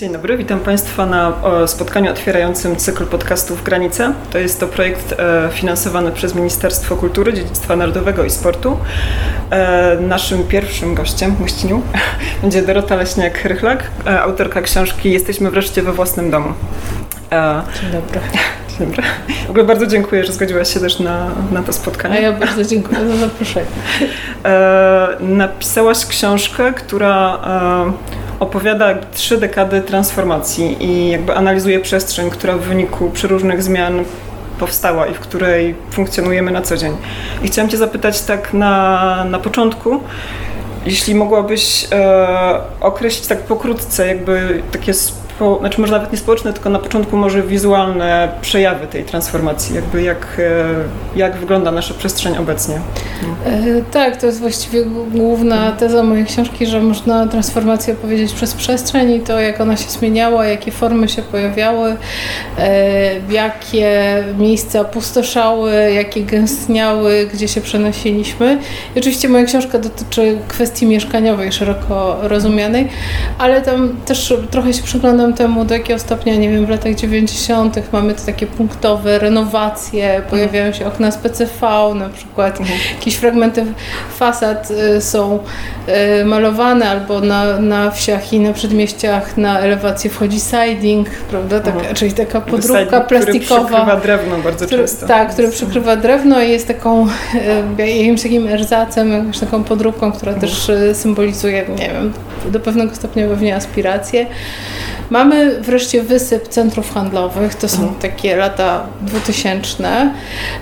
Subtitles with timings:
[0.00, 1.32] Dzień dobry, witam Państwa na
[1.66, 4.12] spotkaniu otwierającym cykl podcastów Granice.
[4.32, 8.78] To jest to projekt e, finansowany przez Ministerstwo Kultury, Dziedzictwa Narodowego i Sportu.
[9.50, 11.82] E, naszym pierwszym gościem, gościnią,
[12.42, 16.52] będzie Dorota Leśniak-Rychlak, e, autorka książki Jesteśmy wreszcie we własnym domu.
[17.80, 18.20] Dzień dobry.
[18.78, 19.02] Dzień dobry.
[19.46, 22.14] W ogóle bardzo dziękuję, że zgodziłaś się też na, na to spotkanie.
[22.14, 23.66] A ja bardzo dziękuję za zaproszenie.
[25.20, 27.38] Napisałaś książkę, która
[28.40, 34.04] opowiada trzy dekady transformacji i jakby analizuje przestrzeń, która w wyniku przeróżnych zmian
[34.58, 36.96] powstała i w której funkcjonujemy na co dzień.
[37.42, 40.00] I chciałam Cię zapytać tak na, na początku,
[40.86, 44.92] jeśli mogłabyś e, określić tak pokrótce jakby takie
[45.40, 50.02] spo, znaczy może nawet nie społeczne, tylko na początku może wizualne przejawy tej transformacji, jakby
[50.02, 52.80] jak, e, jak wygląda nasza przestrzeń obecnie.
[53.22, 53.28] No.
[53.92, 59.20] tak, to jest właściwie główna teza mojej książki, że można transformację powiedzieć przez przestrzeń i
[59.20, 61.96] to jak ona się zmieniała, jakie formy się pojawiały,
[62.58, 68.58] e, jakie miejsca pustoszały, jakie gęstniały, gdzie się przenosiliśmy.
[68.96, 72.88] I oczywiście moja książka dotyczy kwestii mieszkaniowej, szeroko rozumianej,
[73.38, 77.92] ale tam też trochę się przyglądam temu, do jakiego stopnia, nie wiem, w latach 90.
[77.92, 82.78] mamy te takie punktowe renowacje, pojawiają się okna z PCV na przykład, mhm.
[82.94, 83.64] jakieś fragmenty
[84.18, 85.38] fasad y, są
[86.20, 91.74] y, malowane albo na, na wsiach i na przedmieściach na elewację wchodzi siding, prawda, tak,
[91.74, 91.94] mhm.
[91.94, 93.60] czyli taka podróbka siding, plastikowa.
[93.60, 95.06] Który przykrywa drewno bardzo który, często.
[95.06, 97.06] Tak, który przykrywa drewno i jest taką
[97.78, 100.50] y, jakimś takim erzacem, jakąś taką podróbką, która mhm.
[100.50, 102.12] też symbolizuje, nie wiem,
[102.50, 104.26] do pewnego stopnia pewnie aspiracje.
[105.10, 108.00] Mamy wreszcie wysyp centrów handlowych, to są mhm.
[108.00, 110.10] takie lata 2000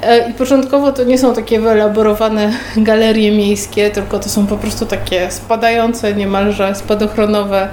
[0.02, 4.86] e, i początkowo to nie są takie wyelaborowane galerie miejskie, tylko to są po prostu
[4.86, 7.68] takie spadające, niemalże spadochronowe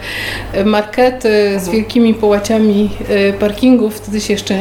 [0.53, 1.71] e, markety z mhm.
[1.77, 3.95] wielkimi połaciami e, parkingów.
[3.95, 4.55] Wtedy się jeszcze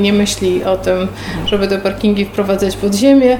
[0.00, 1.48] nie myśli o tym, mhm.
[1.48, 3.38] żeby te parkingi wprowadzać pod ziemię.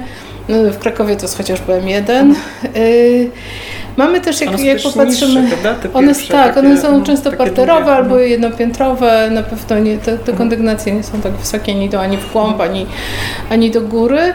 [0.49, 2.33] No, w Krakowie to jest chociażby M1.
[3.97, 5.57] Mamy też, jak, jak popatrzymy, niższe,
[5.93, 8.21] one, pierwsze, tak, takie, one są często parterowe albo no.
[8.21, 12.31] jednopiętrowe, na pewno nie, te, te kondygnacje nie są tak wysokie, ani do ani w
[12.33, 12.85] głąb, ani,
[13.49, 14.33] ani do góry.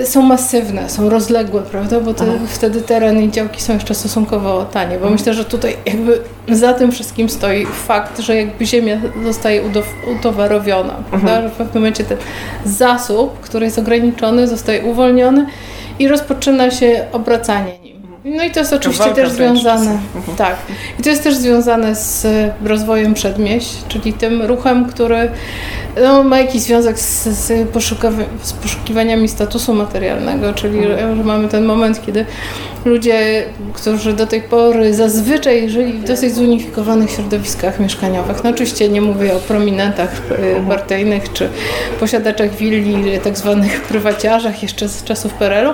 [0.00, 2.00] Y, są masywne, są rozległe, prawda?
[2.00, 5.12] Bo te, wtedy teren i działki są jeszcze stosunkowo tanie, bo mhm.
[5.12, 9.62] myślę, że tutaj jakby za tym wszystkim stoi fakt, że jakby ziemia zostaje
[10.18, 11.30] utowarowiona, prawda?
[11.30, 11.42] Mhm.
[11.42, 12.18] Że w pewnym momencie ten
[12.64, 15.46] zasób, który jest ograniczony, zostaje uwolniony
[15.98, 17.91] i rozpoczyna się obracanie nim.
[18.24, 19.98] No i to jest oczywiście też związane.
[20.16, 20.36] Mhm.
[20.36, 20.56] Tak.
[21.00, 22.26] I to jest też związane z
[22.64, 25.30] rozwojem przedmieść, czyli tym ruchem, który
[26.02, 27.46] no, ma jakiś związek z, z,
[28.42, 31.16] z poszukiwaniami statusu materialnego, czyli mhm.
[31.16, 32.26] że mamy ten moment, kiedy
[32.84, 38.44] ludzie, którzy do tej pory zazwyczaj żyli w dosyć zunifikowanych środowiskach mieszkaniowych.
[38.44, 41.48] No oczywiście nie mówię o prominentach y, partyjnych czy
[42.00, 45.72] posiadaczach willi, tak zwanych prywaciarzach jeszcze z czasów PRL-u,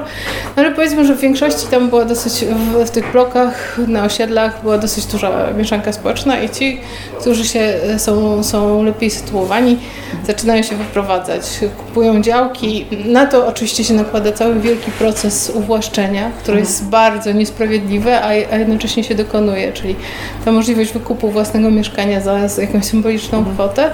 [0.56, 4.78] ale powiedzmy, że w większości tam była dosyć, w, w tych blokach, na osiedlach była
[4.78, 6.80] dosyć duża mieszanka społeczna i ci,
[7.20, 9.78] którzy się są, są lepiej sytuowani,
[10.26, 11.42] zaczynają się wyprowadzać,
[11.76, 12.86] kupują działki.
[13.04, 19.04] Na to oczywiście się nakłada cały wielki proces uwłaszczenia, który jest bardzo niesprawiedliwe, a, jednocześnie
[19.04, 19.96] się dokonuje, czyli
[20.44, 23.56] ta możliwość wykupu własnego mieszkania za, jakąś symboliczną mhm.
[23.56, 23.90] kwotę.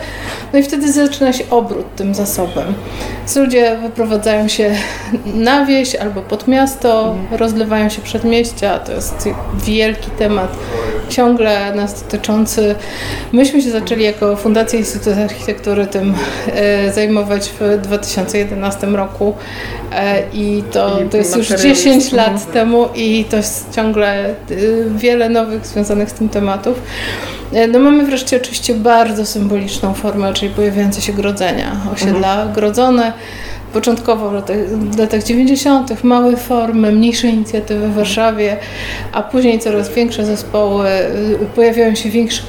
[0.52, 2.74] No i wtedy zaczyna się obrót tym zasobem.
[3.36, 4.74] Ludzie wyprowadzają się
[5.34, 7.40] na wieś albo pod miasto, mhm.
[7.40, 9.28] rozlewają się przedmieścia, to jest
[9.64, 10.56] wielki temat,
[11.08, 12.74] ciągle nas dotyczący.
[13.32, 16.14] Myśmy się zaczęli jako Fundacja Instytutu Architektury tym
[16.46, 19.34] e, zajmować w 2011 roku
[19.92, 25.28] e, i to, to jest już 10 lat temu i to jest ciągle y, wiele
[25.28, 26.82] nowych związanych z tym tematów.
[27.52, 32.52] E, no mamy wreszcie oczywiście bardzo symboliczną formę, czyli pojawiające się grodzenia, osiedla mhm.
[32.52, 33.12] grodzone.
[33.74, 36.04] Początkowo w latach, w latach 90.
[36.04, 38.56] małe formy, mniejsze inicjatywy w Warszawie,
[39.12, 40.88] a później coraz większe zespoły,
[41.42, 42.42] y, pojawiają się większe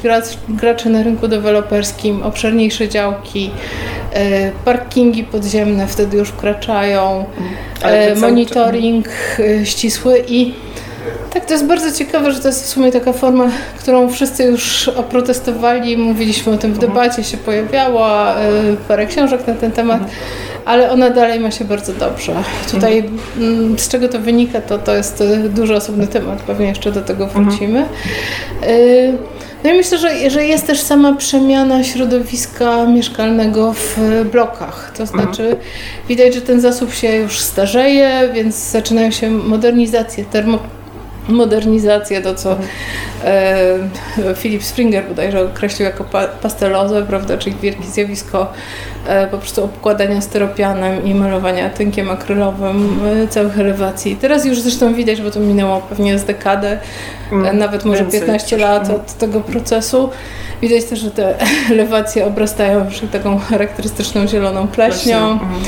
[0.50, 3.52] gracze na rynku deweloperskim, obszerniejsze działki,
[4.14, 7.26] e, parkingi podziemne wtedy już wkraczają,
[7.84, 8.20] mhm.
[8.20, 9.10] monitoring
[9.64, 10.54] ścisły i
[11.36, 13.50] tak, to jest bardzo ciekawe, że to jest w sumie taka forma,
[13.80, 16.94] którą wszyscy już oprotestowali, mówiliśmy o tym w mhm.
[16.94, 18.36] debacie, się pojawiała,
[18.88, 20.20] parę książek na ten temat, mhm.
[20.66, 22.34] ale ona dalej ma się bardzo dobrze.
[22.72, 23.20] Tutaj mhm.
[23.38, 27.02] mm, z czego to wynika, to, to jest e, duży osobny temat, pewnie jeszcze do
[27.02, 27.80] tego wrócimy.
[27.80, 27.86] E,
[29.64, 33.98] no i myślę, że, że jest też sama przemiana środowiska mieszkalnego w
[34.32, 34.92] blokach.
[34.98, 35.56] To znaczy
[36.10, 40.60] widać, że ten zasób się już starzeje, więc zaczynają się modernizacje termo
[41.28, 42.58] modernizację, to co
[43.24, 43.80] e,
[44.36, 48.54] Philip Springer bodajże określił jako pa, pastelozę, prawda, czyli wielkie zjawisko
[49.32, 54.16] po prostu obkładania styropianem i malowania tynkiem akrylowym e, całych elewacji.
[54.16, 56.78] Teraz już zresztą widać, bo to minęło pewnie z dekadę,
[57.32, 60.10] mm, nawet może 15 lat od tego procesu.
[60.62, 61.36] Widać też, że te
[61.72, 65.32] elewacje obrastają już taką charakterystyczną zieloną pleśnią.
[65.32, 65.62] Mhm.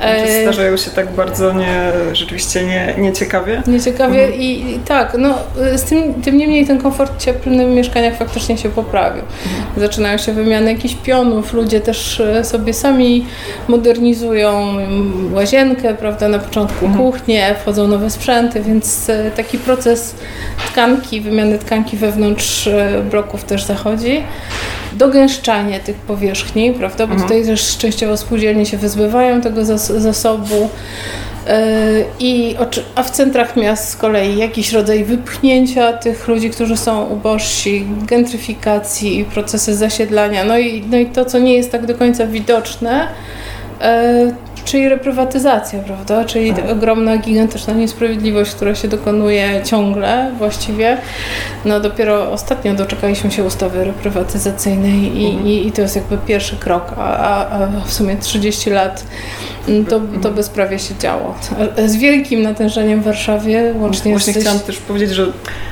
[0.00, 0.42] E...
[0.42, 3.62] Starzają się tak bardzo nie, rzeczywiście nie, nieciekawie.
[3.66, 4.40] Nieciekawie mhm.
[4.40, 5.34] i, i tak, no
[5.76, 9.22] z tym, tym niemniej ten komfort cieplny w mieszkaniach faktycznie się poprawił.
[9.22, 9.80] Mhm.
[9.80, 13.26] Zaczynają się wymiany jakichś pionów, ludzie też e, sobie sami
[13.68, 14.76] modernizują
[15.32, 17.04] łazienkę, prawda, na początku mhm.
[17.04, 20.14] kuchnię, wchodzą nowe sprzęty, więc e, taki proces
[20.66, 24.22] tkanki, wymiany tkanki wewnątrz e, bloków też zachodzi
[24.92, 27.06] dogęszczanie tych powierzchni, prawda?
[27.06, 27.22] Bo mhm.
[27.22, 30.68] tutaj też częściowo spółdzielnie się wyzbywają tego zasobu.
[31.46, 32.56] E, I,
[32.94, 39.18] a w centrach miast z kolei jakiś rodzaj wypchnięcia tych ludzi, którzy są ubożsi, gentryfikacji
[39.18, 40.44] i procesy zasiedlania.
[40.44, 43.08] No i, no i to, co nie jest tak do końca widoczne,
[43.80, 44.32] e,
[44.64, 46.24] czyli reprywatyzacja, prawda?
[46.24, 46.70] Czyli tak.
[46.70, 50.96] ogromna, gigantyczna niesprawiedliwość, która się dokonuje ciągle właściwie.
[51.64, 55.46] No dopiero ostatnio doczekaliśmy się ustawy reprywatyzacyjnej i, mhm.
[55.46, 59.04] i, i to jest jakby pierwszy krok, a, a, w sumie 30 lat
[59.88, 61.34] to, to bezprawie się działo.
[61.86, 64.38] Z wielkim natężeniem w Warszawie łącznie Właśnie z...
[64.38, 65.26] chciałam też powiedzieć, że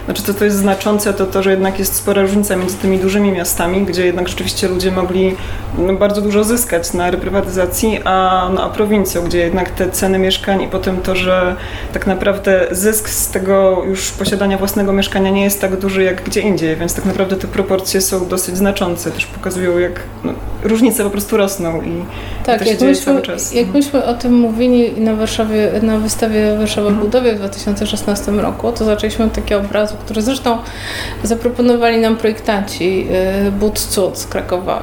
[0.05, 3.33] znaczy to, co jest znaczące, to to, że jednak jest spora różnica między tymi dużymi
[3.33, 5.37] miastami, gdzie jednak rzeczywiście ludzie mogli
[5.79, 10.63] no, bardzo dużo zyskać na reprywatyzacji, a, no, a prowincją, gdzie jednak te ceny mieszkań
[10.63, 11.57] i potem to, że
[11.93, 16.41] tak naprawdę zysk z tego już posiadania własnego mieszkania nie jest tak duży jak gdzie
[16.41, 20.33] indziej, więc tak naprawdę te proporcje są dosyć znaczące, też pokazują jak no,
[20.65, 22.05] różnice po prostu rosną i
[22.45, 23.55] tak, to się dzieje cały czas.
[23.55, 28.73] Jak myśmy o tym mówili na Warszawie, na wystawie Warszawa w budowie w 2016 roku,
[28.73, 30.59] to zaczęliśmy od takiego obrazu, który zresztą
[31.23, 33.07] zaproponowali nam projektanci
[33.47, 34.83] y, Bud Cud z Krakowa,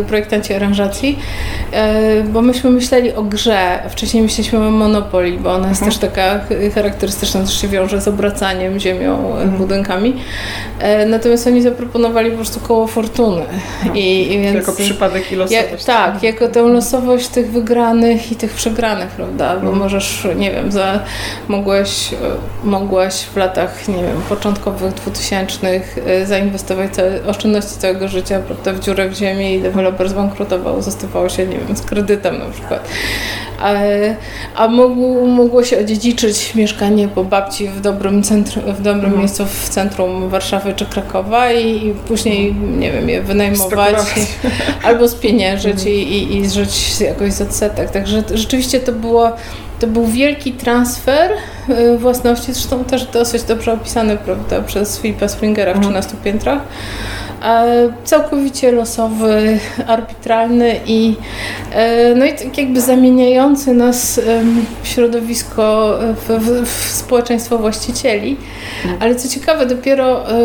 [0.00, 1.18] y, projektanci aranżacji,
[2.18, 5.90] y, bo myśmy myśleli o grze, wcześniej myśleliśmy o Monopoly, bo ona jest mhm.
[5.90, 6.40] też taka
[6.74, 9.50] charakterystyczna, też się wiąże z obracaniem ziemią, mhm.
[9.50, 10.16] budynkami.
[11.06, 13.42] Natomiast oni zaproponowali po prostu koło fortuny.
[13.42, 13.96] Mhm.
[13.96, 15.84] I, i więc, jako przypadek i losowość.
[15.84, 19.56] tak, jako tę losowość tych wygranych i tych przegranych, prawda?
[19.56, 21.00] Bo możesz, nie wiem, za,
[21.48, 22.10] mogłeś,
[22.64, 25.80] mogłaś w latach, nie wiem, początkowych 2000
[26.24, 31.46] zainwestować całe, oszczędności całego życia, prawda, w dziurę w ziemi i deweloper zbankrutował, zostawało się,
[31.46, 32.88] nie wiem, z kredytem na przykład.
[33.60, 33.72] A,
[34.56, 39.18] a mogło, mogło się odziedziczyć mieszkanie po babci w dobrym, centrum, w dobrym mhm.
[39.18, 43.96] miejscu w centrum Warszawy czy Krakowa i, i później, nie wiem, je wynajmować
[44.84, 45.96] albo spieniężyć mhm.
[45.96, 47.90] i, i, i żyć jakoś z odsetek.
[47.90, 49.32] Także rzeczywiście to było
[49.80, 51.30] to był wielki transfer
[51.68, 56.24] y, własności, zresztą też dosyć dobrze opisany prawda, przez Filipa Springera w 13 mhm.
[56.24, 56.60] piętrach.
[58.04, 61.16] Całkowicie losowy, arbitralny i,
[61.72, 64.20] e, no i tak jakby zamieniający nas
[64.82, 68.36] w środowisko, w, w, w społeczeństwo właścicieli.
[68.82, 69.02] Mhm.
[69.02, 70.36] Ale co ciekawe, dopiero e,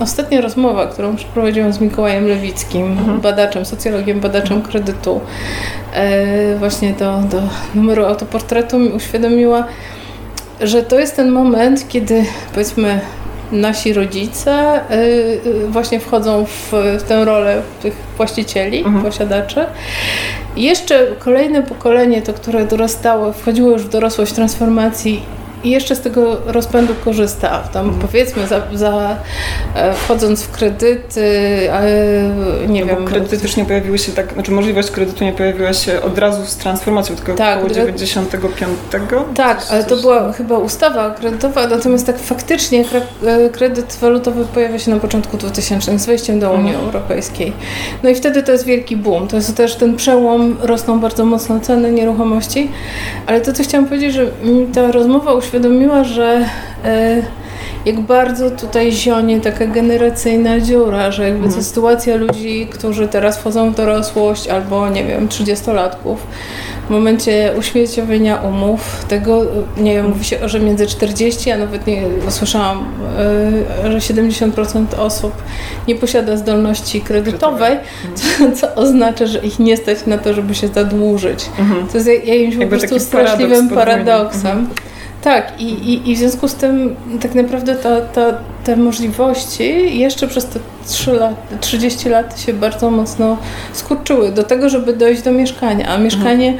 [0.00, 3.20] ostatnia rozmowa, którą przeprowadziłam z Mikołajem Lewickim, mhm.
[3.20, 5.20] badaczem, socjologiem, badaczem kredytu,
[5.94, 7.42] e, właśnie do, do
[7.74, 9.64] numeru autoportretu mi uświadomiła,
[10.60, 13.00] że to jest ten moment, kiedy powiedzmy
[13.52, 14.94] nasi rodzice y,
[15.46, 19.04] y, właśnie wchodzą w, w tę rolę tych właścicieli, mhm.
[19.04, 19.66] posiadaczy.
[20.56, 25.22] I jeszcze kolejne pokolenie, to które dorastało, wchodziło już w dorosłość transformacji
[25.64, 27.68] i jeszcze z tego rozpędu korzysta.
[27.72, 28.06] Tam mhm.
[28.06, 29.16] powiedzmy, za, za,
[29.74, 31.60] e, wchodząc w kredyty,
[32.68, 33.04] nie no wiem.
[33.04, 36.56] Kredyty też nie pojawiły się tak, znaczy możliwość kredytu nie pojawiła się od razu z
[36.56, 38.54] transformacją, tylko tak, około 95.
[39.34, 42.84] Tak, coś, ale to była chyba ustawa kredytowa, natomiast tak faktycznie
[43.26, 46.84] e, kredyt walutowy pojawia się na początku 2000 z wejściem do Unii mhm.
[46.84, 47.52] Europejskiej.
[48.02, 49.28] No i wtedy to jest wielki boom.
[49.28, 52.70] To jest też ten przełom, rosną bardzo mocno ceny nieruchomości,
[53.26, 54.26] ale to, co chciałam powiedzieć, że
[54.74, 56.44] ta rozmowa uświadomiła, że
[56.84, 57.22] e,
[57.86, 61.64] jak bardzo tutaj zionie taka generacyjna dziura, że jakby mhm.
[61.64, 66.26] sytuacja ludzi, którzy teraz wchodzą w dorosłość albo nie wiem, trzydziestolatków,
[66.86, 69.42] w momencie uśmierciowienia umów, tego,
[69.76, 72.84] nie wiem, mówi się, że między 40, a nawet nie usłyszałam,
[73.84, 75.32] e, że 70% osób
[75.88, 77.76] nie posiada zdolności kredytowej,
[78.14, 81.46] co, co, oznacza, że ich nie stać na to, żeby się zadłużyć.
[81.58, 81.86] Mhm.
[81.86, 84.58] To jest jakimś po prostu straszliwym paradoksem.
[84.58, 84.85] Mhm.
[85.26, 90.28] Tak, i, i, i w związku z tym tak naprawdę ta, ta, te możliwości jeszcze
[90.28, 93.36] przez te 3 lat, 30 lat się bardzo mocno
[93.72, 95.88] skurczyły do tego, żeby dojść do mieszkania.
[95.88, 96.58] A mieszkanie,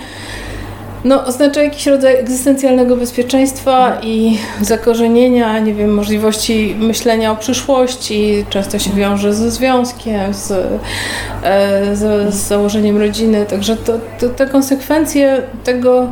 [1.06, 8.44] No, oznacza jakiś rodzaj egzystencjalnego bezpieczeństwa i zakorzenienia, nie wiem, możliwości myślenia o przyszłości.
[8.50, 13.46] Często się wiąże ze związkiem, z, e, z, z założeniem rodziny.
[13.46, 16.06] Także to, to, te konsekwencje tego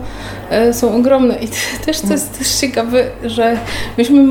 [0.51, 1.35] e, są ogromne.
[1.35, 1.49] I
[1.87, 3.57] też to jest też ciekawe, że
[3.99, 4.25] myśmy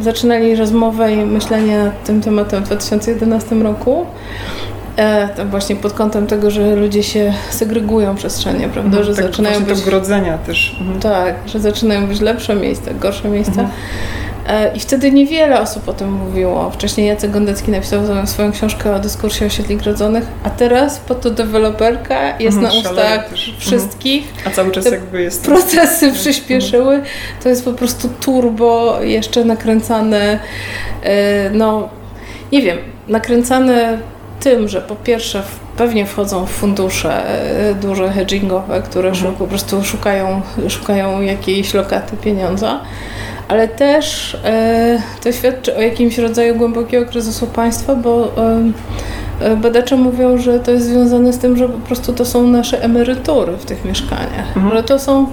[0.00, 4.06] zaczynali rozmowę i myślenie nad tym tematem w 2011 roku.
[4.96, 8.98] E, właśnie pod kątem tego, że ludzie się segregują przestrzenie, prawda?
[8.98, 9.80] Mhm, że tak, zaczynają być.
[9.80, 10.76] grodzenia też.
[10.80, 11.00] Mhm.
[11.00, 13.60] Tak, że zaczynają być lepsze miejsca, gorsze miejsca.
[13.60, 13.70] Mhm.
[14.46, 16.70] E, I wtedy niewiele osób o tym mówiło.
[16.70, 22.38] Wcześniej Jacek Gondecki napisał swoją książkę o dyskursie osiedli grodzonych, a teraz po to deweloperka
[22.38, 23.54] jest mhm, na ustach też.
[23.58, 24.24] wszystkich.
[24.46, 25.44] A cały czas jakby jest...
[25.44, 26.14] Procesy mhm.
[26.14, 27.02] przyspieszyły.
[27.42, 30.38] To jest po prostu turbo jeszcze nakręcane,
[31.02, 31.88] e, no
[32.52, 33.98] nie wiem, nakręcane
[34.42, 35.42] tym, że po pierwsze
[35.76, 37.28] pewnie wchodzą w fundusze
[37.70, 39.34] e, duże hedgingowe, które mhm.
[39.34, 42.80] po prostu szukają, szukają jakiejś lokaty pieniądza,
[43.48, 48.32] ale też e, to świadczy o jakimś rodzaju głębokiego kryzysu państwa, bo
[49.40, 52.82] e, badacze mówią, że to jest związane z tym, że po prostu to są nasze
[52.82, 54.76] emerytury w tych mieszkaniach, mhm.
[54.76, 55.26] że to są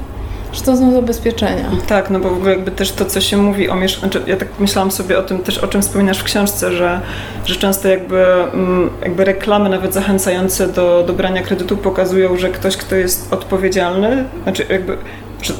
[0.54, 1.72] że to są zabezpieczenia.
[1.88, 4.38] Tak, no bo w ogóle jakby też to, co się mówi o mieszkaniu, znaczy ja
[4.38, 7.02] tak myślałam sobie o tym też, o czym wspominasz w książce, że,
[7.46, 12.78] że często jakby, mm, jakby reklamy nawet zachęcające do, do brania kredytu pokazują, że ktoś,
[12.78, 14.98] kto jest odpowiedzialny, znaczy jakby,
[15.42, 15.54] że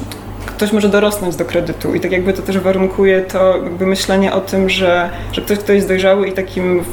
[0.46, 4.40] ktoś może dorosnąć do kredytu i tak jakby to też warunkuje to jakby myślenie o
[4.40, 6.84] tym, że, że ktoś, kto jest dojrzały i takim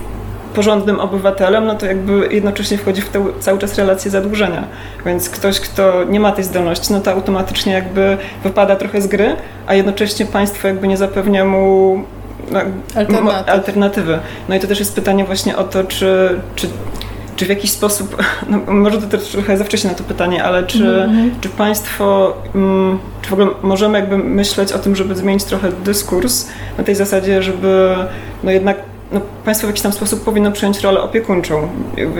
[0.57, 4.63] porządnym obywatelem, no to jakby jednocześnie wchodzi w tę cały czas relację zadłużenia.
[5.05, 9.35] Więc ktoś, kto nie ma tej zdolności, no to automatycznie jakby wypada trochę z gry,
[9.67, 12.03] a jednocześnie państwo jakby nie zapewnia mu
[12.51, 12.59] no,
[12.95, 13.49] Alternatyw.
[13.49, 14.19] alternatywy.
[14.49, 16.67] No i to też jest pytanie właśnie o to, czy, czy
[17.35, 20.63] czy w jakiś sposób, no może to też trochę za wcześnie na to pytanie, ale
[20.63, 21.29] czy, mm-hmm.
[21.41, 26.47] czy państwo, mm, czy w ogóle możemy jakby myśleć o tym, żeby zmienić trochę dyskurs
[26.77, 27.95] na tej zasadzie, żeby
[28.43, 28.77] no jednak
[29.11, 31.67] no, państwo w jakiś tam sposób powinno przyjąć rolę opiekuńczą.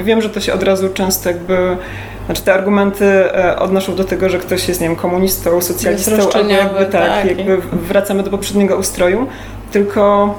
[0.03, 1.77] Wiem, że to się od razu często jakby,
[2.25, 6.49] znaczy te argumenty e, odnoszą do tego, że ktoś jest, nie wiem, komunistą, socjalistą, albo
[6.49, 9.27] jakby tak, tak, jakby wracamy do poprzedniego ustroju,
[9.71, 10.35] tylko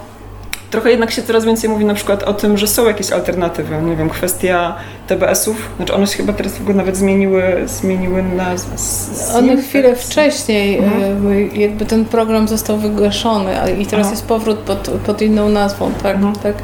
[0.71, 3.83] Trochę jednak się coraz więcej mówi na przykład o tym, że są jakieś alternatywy.
[3.83, 8.55] Nie wiem, kwestia TBS-ów, znaczy one się chyba teraz w ogóle nawet zmieniły, zmieniły na...
[9.35, 11.33] One chwilę wcześniej, mhm.
[11.33, 14.15] E, jakby ten program został wygaszony i teraz Aha.
[14.15, 16.37] jest powrót pod, pod inną nazwą, tak, mhm.
[16.37, 16.55] tak.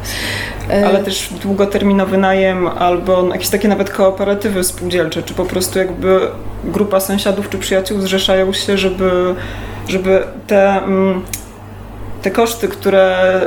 [0.69, 6.19] E, Ale też długoterminowy najem albo jakieś takie nawet kooperatywy spółdzielcze, czy po prostu jakby
[6.63, 9.35] grupa sąsiadów czy przyjaciół zrzeszają się, żeby,
[9.87, 10.83] żeby te...
[10.83, 11.21] Mm,
[12.25, 13.41] te koszty, które,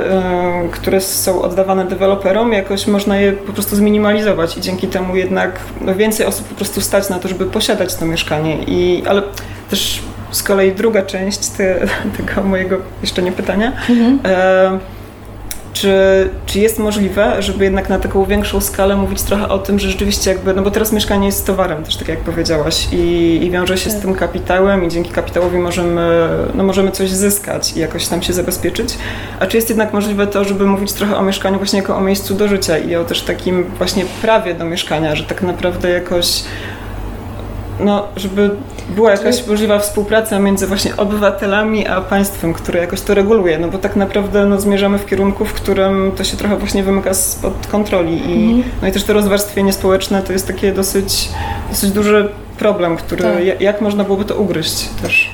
[0.65, 5.59] y, które są oddawane deweloperom, jakoś można je po prostu zminimalizować i dzięki temu jednak
[5.81, 8.57] no, więcej osób po prostu stać na to, żeby posiadać to mieszkanie.
[8.67, 9.21] I, ale
[9.69, 13.71] też z kolei druga część te, tego mojego jeszcze nie pytania.
[13.89, 14.19] Mhm.
[14.25, 14.79] E,
[15.73, 19.89] czy, czy jest możliwe, żeby jednak na taką większą skalę mówić trochę o tym, że
[19.89, 23.77] rzeczywiście jakby, no bo teraz mieszkanie jest towarem też, tak jak powiedziałaś i, i wiąże
[23.77, 23.99] się tak.
[23.99, 28.33] z tym kapitałem i dzięki kapitałowi możemy, no możemy coś zyskać i jakoś tam się
[28.33, 28.97] zabezpieczyć,
[29.39, 32.33] a czy jest jednak możliwe to, żeby mówić trochę o mieszkaniu właśnie jako o miejscu
[32.33, 36.43] do życia i o też takim właśnie prawie do mieszkania, że tak naprawdę jakoś
[37.79, 38.51] no, żeby
[38.95, 43.77] była jakaś możliwa współpraca między właśnie obywatelami a państwem, które jakoś to reguluje, no bo
[43.77, 48.31] tak naprawdę no, zmierzamy w kierunku, w którym to się trochę właśnie wymyka spod kontroli
[48.31, 48.63] i, mhm.
[48.81, 51.29] no i też to rozwarstwienie społeczne to jest takie dosyć,
[51.69, 53.61] dosyć duże problem, który tak.
[53.61, 55.31] jak można byłoby to ugryźć też?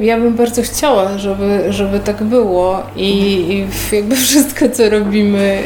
[0.00, 3.10] Ja bym bardzo chciała, żeby, żeby tak było i,
[3.52, 5.62] i jakby wszystko, co robimy,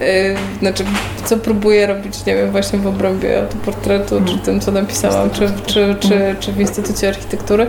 [0.00, 0.84] yy, yy, znaczy
[1.24, 5.96] co próbuję robić, nie wiem, właśnie w obrębie autoportretu, czy tym, co napisałam, czy, czy,
[6.00, 7.66] czy, czy w Instytucie Architektury,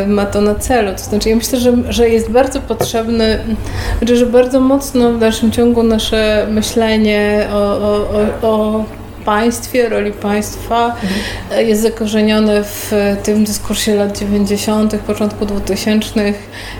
[0.00, 0.92] yy, ma to na celu.
[0.92, 3.38] To znaczy ja myślę, że, że jest bardzo potrzebny,
[3.98, 8.10] znaczy, że bardzo mocno w dalszym ciągu nasze myślenie o, o,
[8.42, 8.84] o, o
[9.24, 11.66] państwie, roli państwa mhm.
[11.66, 16.34] jest zakorzenione w tym dyskursie lat 90., początku 2000,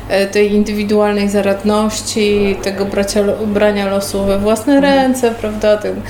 [0.08, 4.94] e, tej indywidualnej zaradności, tego bracia, brania losu we własne mhm.
[4.94, 6.00] ręce, prawda, tego,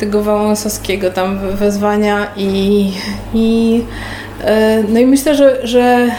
[0.00, 2.92] tego Wałęsowskiego tam wezwania i,
[3.34, 3.80] i
[4.44, 6.10] e, no i myślę, że, że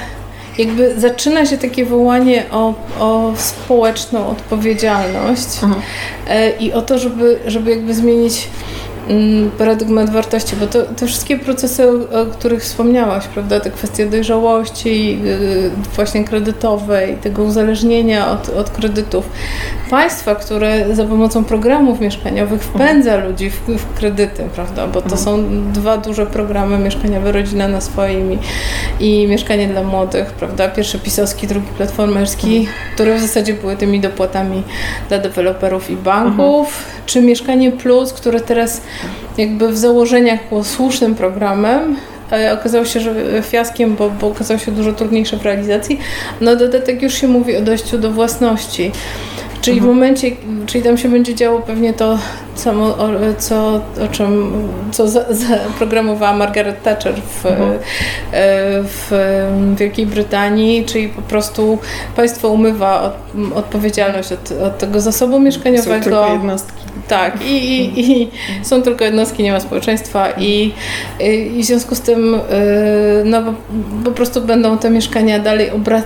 [0.58, 5.82] jakby zaczyna się takie wołanie o, o społeczną odpowiedzialność mhm.
[6.28, 8.48] E, i o to, żeby, żeby jakby zmienić
[9.58, 15.72] paradygmat wartości, bo to, te wszystkie procesy, o, których wspomniałaś, prawda, te kwestie dojrzałości yy,
[15.96, 19.30] właśnie kredytowej, tego uzależnienia od, od kredytów,
[19.90, 25.44] państwa, które za pomocą programów mieszkaniowych wpędza ludzi w, w kredyty, prawda, bo to są
[25.72, 28.38] dwa duże programy mieszkaniowe, Rodzina na swoim i,
[29.00, 34.64] i Mieszkanie dla Młodych, prawda, pierwszy pisowski, drugi platformerski, które w zasadzie były tymi dopłatami
[35.10, 37.04] dla deweloperów i banków, mhm.
[37.06, 38.82] czy Mieszkanie Plus, które teraz
[39.38, 41.96] jakby w założeniach było słusznym programem,
[42.54, 46.00] okazało się, że fiaskiem, bo, bo okazało się dużo trudniejsze w realizacji.
[46.42, 48.92] No dodatek już się mówi o dojściu do własności.
[49.62, 49.96] Czyli w mhm.
[49.96, 50.32] momencie,
[50.66, 52.20] czyli tam się będzie działo pewnie to
[52.56, 54.54] samo, o, co, o czym,
[54.92, 57.72] co zaprogramowała Margaret Thatcher w, mhm.
[57.72, 57.78] E,
[58.84, 59.12] w
[59.78, 61.78] Wielkiej Brytanii, czyli po prostu
[62.16, 63.14] państwo umywa od,
[63.56, 65.96] odpowiedzialność od, od tego zasobu mieszkaniowego.
[65.96, 66.83] Są tylko jednostki.
[67.08, 68.30] Tak, i, i, i
[68.62, 70.72] są tylko jednostki, nie ma społeczeństwa i,
[71.58, 72.40] i w związku z tym e,
[73.26, 73.54] no,
[74.06, 76.02] po prostu będą te mieszkania dalej obra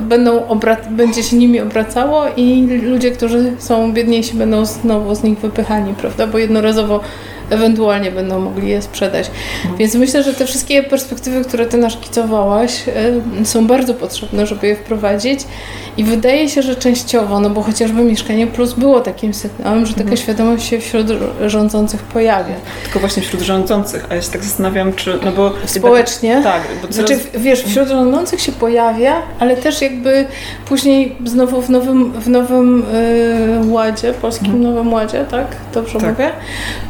[0.00, 0.58] będą
[0.90, 6.26] będzie się nimi obracało i ludzie, którzy są biedniejsi będą znowu z nich wypychani, prawda,
[6.26, 7.00] bo jednorazowo
[7.50, 9.30] ewentualnie będą mogli je sprzedać.
[9.62, 9.76] Mhm.
[9.76, 12.84] Więc myślę, że te wszystkie perspektywy, które ty naszkicowałaś,
[13.42, 15.40] e, są bardzo potrzebne, żeby je wprowadzić
[15.96, 20.02] i wydaje się, że częściowo, no bo chociażby Mieszkanie Plus było takim sygnałem, że taka
[20.02, 20.16] mhm.
[20.16, 21.06] świadomość się wśród
[21.46, 22.54] rządzących pojawia.
[22.84, 25.52] Tylko właśnie wśród rządzących, a ja się tak zastanawiam, czy, no bo...
[25.66, 26.40] Społecznie?
[26.42, 26.62] Tak.
[26.82, 30.26] Bo Znaczy, wiesz, wśród rządzących się pojawia, ale też jakby
[30.68, 32.84] później znowu w nowym, w nowym
[33.62, 34.62] yy, ładzie, polskim mhm.
[34.62, 35.46] nowym ładzie, tak?
[35.74, 36.10] Dobrze tak.
[36.10, 36.30] mówię?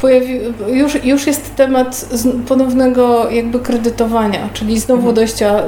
[0.00, 0.40] Pojawi,
[0.72, 2.08] już, już jest temat
[2.48, 5.14] ponownego jakby kredytowania, czyli znowu mhm.
[5.14, 5.62] dojścia,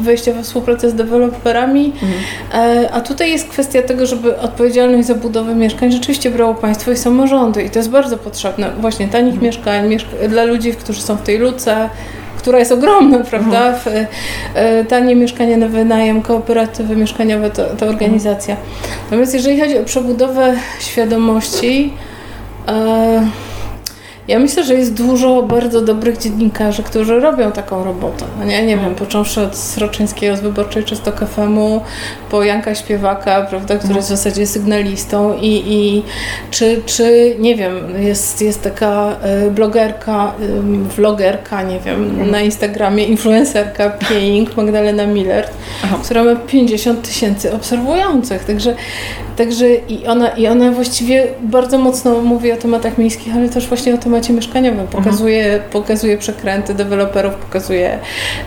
[0.00, 2.12] wejścia we współpracę z deweloperami, mhm.
[2.52, 6.96] E, a tutaj jest kwestia tego, żeby odpowiedzialność za budowę mieszkań rzeczywiście brało państwo i
[6.96, 8.70] samorządy i to jest bardzo potrzebne.
[8.80, 9.44] Właśnie tanich mhm.
[9.46, 11.88] mieszkań, mieszka dla ludzi, którzy są w tej luce,
[12.38, 13.68] która jest ogromna, prawda?
[13.68, 14.06] Mhm.
[14.54, 18.56] E, tanie mieszkania na wynajem, kooperatywy mieszkaniowe to, to organizacja.
[19.04, 21.92] Natomiast jeżeli chodzi o przebudowę świadomości,
[22.68, 23.26] e,
[24.28, 28.24] ja myślę, że jest dużo bardzo dobrych dziennikarzy, którzy robią taką robotę.
[28.38, 31.80] No nie, nie wiem, począwszy od Sroczyńskiego z Wyborczej Czysto KFM-u,
[32.30, 36.02] po Janka Śpiewaka, prawda, który jest w zasadzie sygnalistą i, i
[36.50, 40.32] czy, czy, nie wiem, jest, jest taka y, blogerka,
[40.96, 42.30] vlogerka, nie wiem, mhm.
[42.30, 45.48] na Instagramie, influencerka Pieying, Magdalena Miller,
[45.84, 45.98] Aha.
[46.04, 48.74] która ma 50 tysięcy obserwujących, także
[49.36, 53.94] Także i ona, i ona właściwie bardzo mocno mówi o tematach miejskich, ale też właśnie
[53.94, 54.80] o temacie mieszkaniowym.
[54.80, 55.04] Mhm.
[55.04, 55.70] Pokazuje, mhm.
[55.70, 57.98] pokazuje przekręty deweloperów, pokazuje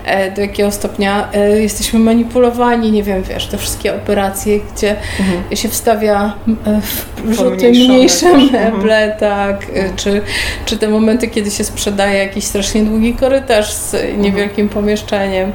[0.05, 5.55] e, do jakiego stopnia e, jesteśmy manipulowani, nie wiem, wiesz, te wszystkie operacje, gdzie mhm.
[5.55, 6.33] się wstawia
[6.65, 6.81] e,
[7.25, 9.19] w rzuty mniejsze meble, mhm.
[9.19, 10.21] tak, czy,
[10.65, 14.69] czy te momenty, kiedy się sprzedaje jakiś strasznie długi korytarz z niewielkim mhm.
[14.69, 15.51] pomieszczeniem.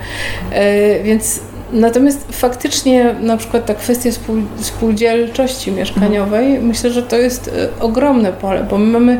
[0.52, 1.40] E, więc
[1.72, 4.10] Natomiast faktycznie na przykład ta kwestia
[4.60, 6.66] spółdzielczości mieszkaniowej, mhm.
[6.66, 9.18] myślę, że to jest ogromne pole, bo my mamy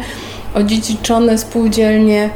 [0.55, 2.31] odziedziczone spółdzielnie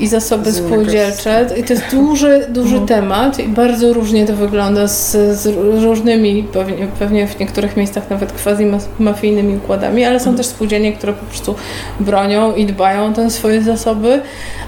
[0.00, 1.46] i zasoby spółdzielcze.
[1.56, 2.86] I to jest duży, duży mhm.
[2.86, 5.46] temat i bardzo różnie to wygląda z, z
[5.84, 10.36] różnymi, pewnie, pewnie, w niektórych miejscach nawet quasi-mafijnymi układami, ale są mhm.
[10.36, 11.54] też spółdzielnie, które po prostu
[12.00, 14.20] bronią i dbają o te swoje zasoby,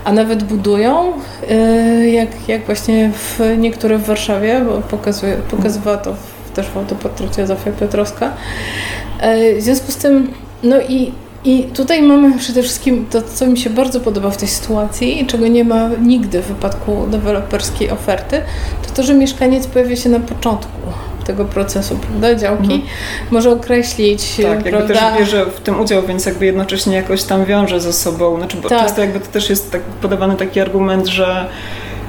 [0.04, 1.12] a nawet budują,
[1.50, 6.14] y, jak, jak właśnie w niektóre w Warszawie, bo pokazuje, pokazywała to
[6.54, 8.32] też w autoportrecie Zofia Piotrowska.
[9.24, 10.32] Y, w związku z tym,
[10.62, 11.12] no i
[11.46, 15.26] i tutaj mamy przede wszystkim to, co mi się bardzo podoba w tej sytuacji i
[15.26, 18.42] czego nie ma nigdy w wypadku deweloperskiej oferty,
[18.86, 20.72] to to, że mieszkaniec pojawia się na początku
[21.26, 22.82] tego procesu, prawda, działki, mhm.
[23.30, 24.94] może określić, Tak, jakby prawda?
[24.94, 28.68] też bierze w tym udział, więc jakby jednocześnie jakoś tam wiąże ze sobą, znaczy bo
[28.68, 28.80] tak.
[28.82, 31.48] często jakby to też jest tak podawany taki argument, że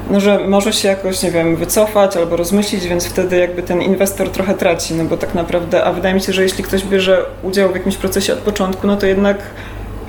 [0.09, 4.29] no, że może się jakoś, nie wiem, wycofać albo rozmyślić, więc wtedy jakby ten inwestor
[4.29, 7.69] trochę traci, no bo tak naprawdę, a wydaje mi się, że jeśli ktoś bierze udział
[7.69, 9.37] w jakimś procesie od początku, no to jednak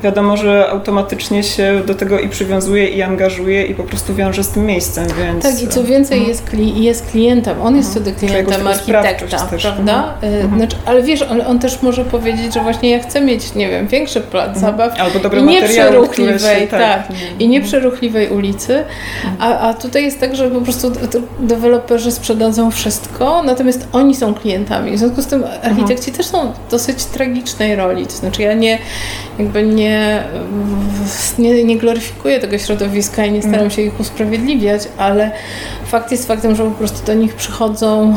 [0.03, 4.49] wiadomo, że automatycznie się do tego i przywiązuje, i angażuje, i po prostu wiąże z
[4.49, 5.43] tym miejscem, więc...
[5.43, 6.29] Tak, i co więcej, mhm.
[6.29, 10.15] jest, kli jest klientem, on jest wtedy klientem architekta, prawda?
[10.15, 10.35] Mhm.
[10.35, 10.59] Y, mhm.
[10.59, 13.87] Znaczy, ale wiesz, ale on też może powiedzieć, że właśnie ja chcę mieć, nie wiem,
[13.87, 14.67] większy plac mhm.
[14.67, 17.03] zabaw Albo dobre i nie przeruchliwej, się, tak, tak
[17.39, 18.85] i nie przeruchliwej ulicy,
[19.39, 20.93] a, a tutaj jest tak, że po prostu
[21.41, 26.71] deweloperzy sprzedadzą wszystko, natomiast oni są klientami, w związku z tym architekci też są w
[26.71, 28.79] dosyć tragicznej roli, to znaczy ja nie,
[29.39, 30.25] jakby nie nie,
[31.39, 33.71] nie, nie gloryfikuję tego środowiska i nie staram mhm.
[33.71, 35.31] się ich usprawiedliwiać, ale
[35.87, 38.17] fakt jest faktem, że po prostu do nich przychodzą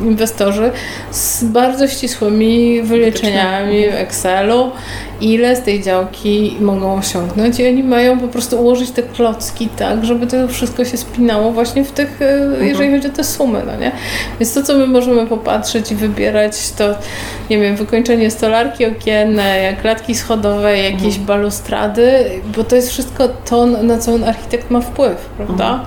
[0.00, 0.70] inwestorzy
[1.10, 4.70] z bardzo ścisłymi wyliczeniami w Excelu,
[5.20, 10.04] ile z tej działki mogą osiągnąć i oni mają po prostu ułożyć te klocki tak,
[10.04, 12.66] żeby to wszystko się spinało właśnie w tych, e, mhm.
[12.66, 13.92] jeżeli chodzi o te sumy, no nie?
[14.40, 16.94] Więc to, co my możemy popatrzeć i wybierać, to
[17.50, 21.24] nie wiem, wykończenie stolarki okienne, klatki schodowe, jakieś mhm.
[21.26, 25.86] balustrady, bo to jest wszystko to, na co architekt ma wpływ, prawda?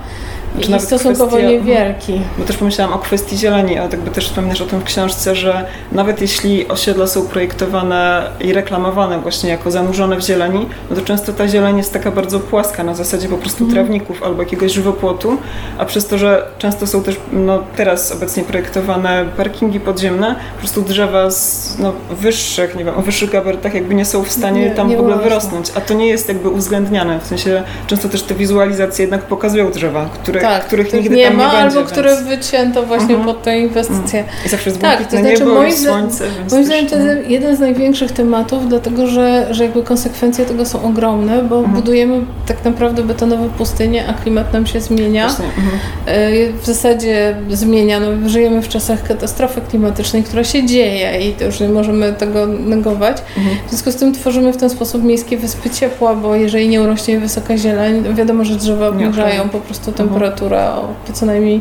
[0.56, 0.76] Mhm.
[0.76, 2.20] I stosunkowo kwestia, niewielki.
[2.38, 5.66] Bo też pomyślałam o kwestii zieleni, a jakby też wspominasz o tym w książce, że
[5.92, 11.32] nawet jeśli osiedla są projektowane i reklamowane właśnie jako zanurzone w zieleni, no to często
[11.32, 13.74] ta zieleń jest taka bardzo płaska, na zasadzie po prostu mm.
[13.74, 15.38] trawników albo jakiegoś żywopłotu,
[15.78, 20.82] a przez to, że często są też no, teraz obecnie projektowane parkingi podziemne, po prostu
[20.82, 24.70] drzewa z no, wyższych, nie wiem, o wyższych gabarytach jakby nie są w stanie nie,
[24.70, 28.22] tam nie w ogóle wyrosnąć, a to nie jest jakby uwzględniane, w sensie często też
[28.22, 31.92] te wizualizacje jednak pokazują drzewa, które tak, których nigdy nie tam ma, nie albo będzie,
[31.92, 32.28] które więc...
[32.28, 33.24] wycięto właśnie uh-huh.
[33.24, 34.24] pod tę inwestycję.
[34.46, 37.30] I zawsze jest tak, to znaczy niebo moim, słońce, moim zdaniem to jest mhm.
[37.30, 41.74] jeden z największych tematów, dlatego że, że jakby konsekwencje tego są ogromne, bo uh-huh.
[41.74, 45.28] budujemy tak naprawdę betonowe pustynie, a klimat nam się zmienia.
[45.28, 51.44] Y, w zasadzie zmienia, no, żyjemy w czasach katastrofy klimatycznej, która się dzieje i to
[51.44, 53.22] już nie możemy tego negować.
[53.66, 57.20] W związku z tym tworzymy w ten sposób miejskie wyspy ciepła, bo jeżeli nie urośnie
[57.20, 61.60] wysoka zieleń, wiadomo, że drzewa obniżają po prostu temperaturę o co najmniej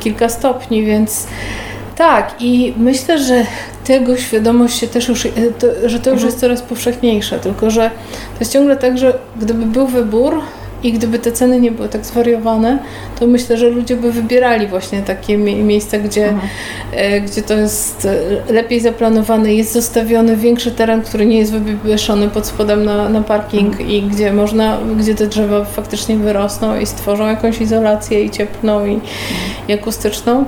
[0.00, 1.26] kilka stopni, więc
[1.96, 3.44] tak i myślę, że
[3.84, 6.26] tego świadomość się też już, e, to, że to już mhm.
[6.26, 10.40] jest coraz powszechniejsze, tylko że to jest ciągle tak, że gdyby był wybór,
[10.86, 12.78] i gdyby te ceny nie były tak zwariowane,
[13.18, 16.48] to myślę, że ludzie by wybierali właśnie takie mie miejsca, gdzie, mhm.
[16.92, 18.08] e, gdzie to jest
[18.48, 23.20] e, lepiej zaplanowane, jest zostawiony większy teren, który nie jest wywieszony pod spodem na, na
[23.20, 23.90] parking mhm.
[23.90, 28.92] i gdzie można, gdzie te drzewa faktycznie wyrosną i stworzą jakąś izolację i cieplną i,
[28.92, 29.02] mhm.
[29.68, 30.44] i akustyczną.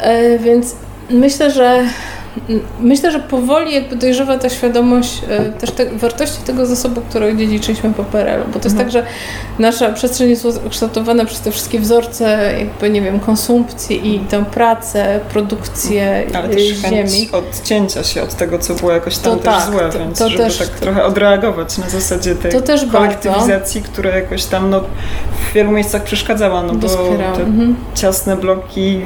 [0.00, 0.76] E, więc
[1.10, 1.84] myślę, że
[2.80, 7.92] Myślę, że powoli jakby dojrzewa ta świadomość e, też te, wartości tego zasobu, który dziedziczyliśmy
[7.94, 8.78] po PRL-u, bo to jest mhm.
[8.78, 9.06] tak, że
[9.58, 15.20] nasza przestrzeń jest kształtowana przez te wszystkie wzorce jakby, nie wiem, konsumpcji i tę pracę,
[15.32, 17.28] produkcję Ale też ziemi.
[17.32, 20.28] odcięcia się od tego, co było jakoś tam to też tak, złe, to, więc to
[20.28, 23.92] żeby też, tak trochę odreagować na zasadzie tej to też kolektywizacji, bardzo.
[23.92, 26.88] która jakoś tam no, w wielu miejscach przeszkadzała, no bo
[27.36, 27.76] te mhm.
[27.94, 29.00] ciasne bloki,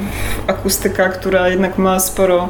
[0.47, 2.49] akustyka, która jednak ma sporo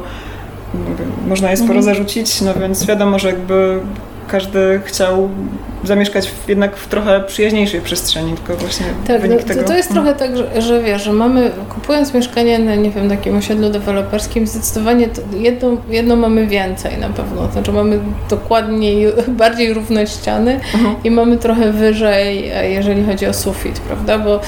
[1.27, 1.83] można je sporo mhm.
[1.83, 3.79] zarzucić, no więc wiadomo, że jakby
[4.27, 5.29] każdy chciał
[5.87, 9.63] zamieszkać w, jednak w trochę przyjaźniejszej przestrzeni, tylko właśnie tak, wynik no, tego...
[9.63, 13.37] To jest trochę tak, że, że wiesz, że mamy, kupując mieszkanie na, nie wiem, takim
[13.37, 20.59] osiedlu deweloperskim, zdecydowanie jedno, jedno mamy więcej na pewno, znaczy mamy dokładniej, bardziej równe ściany
[20.73, 20.95] mhm.
[21.03, 24.39] i mamy trochę wyżej, jeżeli chodzi o sufit, prawda, bo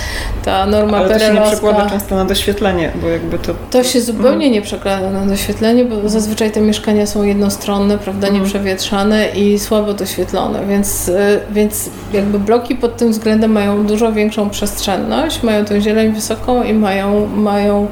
[0.45, 3.53] ta norma Ale to się nie przekłada często na doświetlenie, bo jakby to...
[3.71, 4.51] To się zupełnie mhm.
[4.51, 8.43] nie przekłada na doświetlenie, bo zazwyczaj te mieszkania są jednostronne, prawda, mhm.
[8.43, 14.49] nieprzewietrzane i słabo doświetlone, więc y, więc jakby bloki pod tym względem mają dużo większą
[14.49, 17.87] przestrzenność, mają tą zieleń wysoką i mają, mają,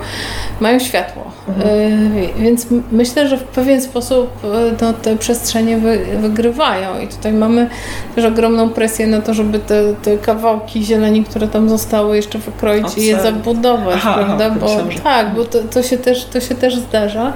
[0.59, 1.23] mają światło.
[1.47, 1.69] Mhm.
[1.69, 4.47] Y, więc myślę, że w pewien sposób y,
[4.81, 7.69] no, te przestrzenie wy, wygrywają i tutaj mamy
[8.15, 12.97] też ogromną presję na to, żeby te, te kawałki zieleni, które tam zostały jeszcze wykroić
[12.97, 14.45] i je zabudować, aha, prawda?
[14.45, 17.33] Aha, bo, tak, bo to, to, się też, to się też zdarza.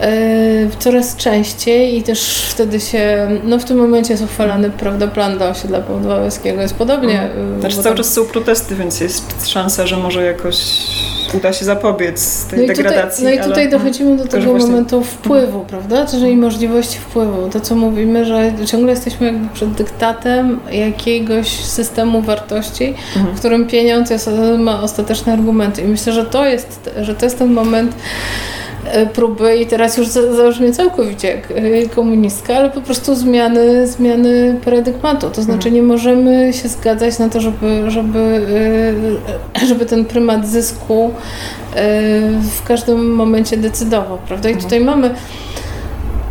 [0.00, 5.38] E, coraz częściej i też wtedy się, no w tym momencie jest uchwalany prawda, plan
[5.38, 6.62] do osiedla Podwałęskiego.
[6.62, 7.22] Jest podobnie.
[7.22, 7.60] Mhm.
[7.60, 10.56] Znaczy cały czas są protesty, więc jest szansa, że może jakoś
[11.34, 13.24] uda się zapobiec tej no degradacji.
[13.24, 13.78] Tutaj, no i tutaj ale...
[13.78, 14.70] dochodzimy do tego właśnie...
[14.70, 16.06] momentu wpływu, prawda?
[16.06, 17.48] Czyli możliwości wpływu.
[17.48, 23.36] To, co mówimy, że ciągle jesteśmy jakby przed dyktatem jakiegoś systemu wartości, mhm.
[23.36, 25.82] w którym pieniądz jest, ma ostateczne argumenty.
[25.82, 27.94] I myślę, że to jest, że to jest ten moment,
[29.12, 35.30] próby i teraz już załóżmy całkowicie e, komunistka, ale po prostu zmiany, zmiany paradygmatu.
[35.30, 35.74] To znaczy mhm.
[35.74, 38.46] nie możemy się zgadzać na to, żeby, żeby,
[39.62, 41.10] e, żeby ten prymat zysku
[42.58, 44.48] w każdym momencie decydował, prawda?
[44.48, 44.64] I mhm.
[44.64, 45.14] tutaj mamy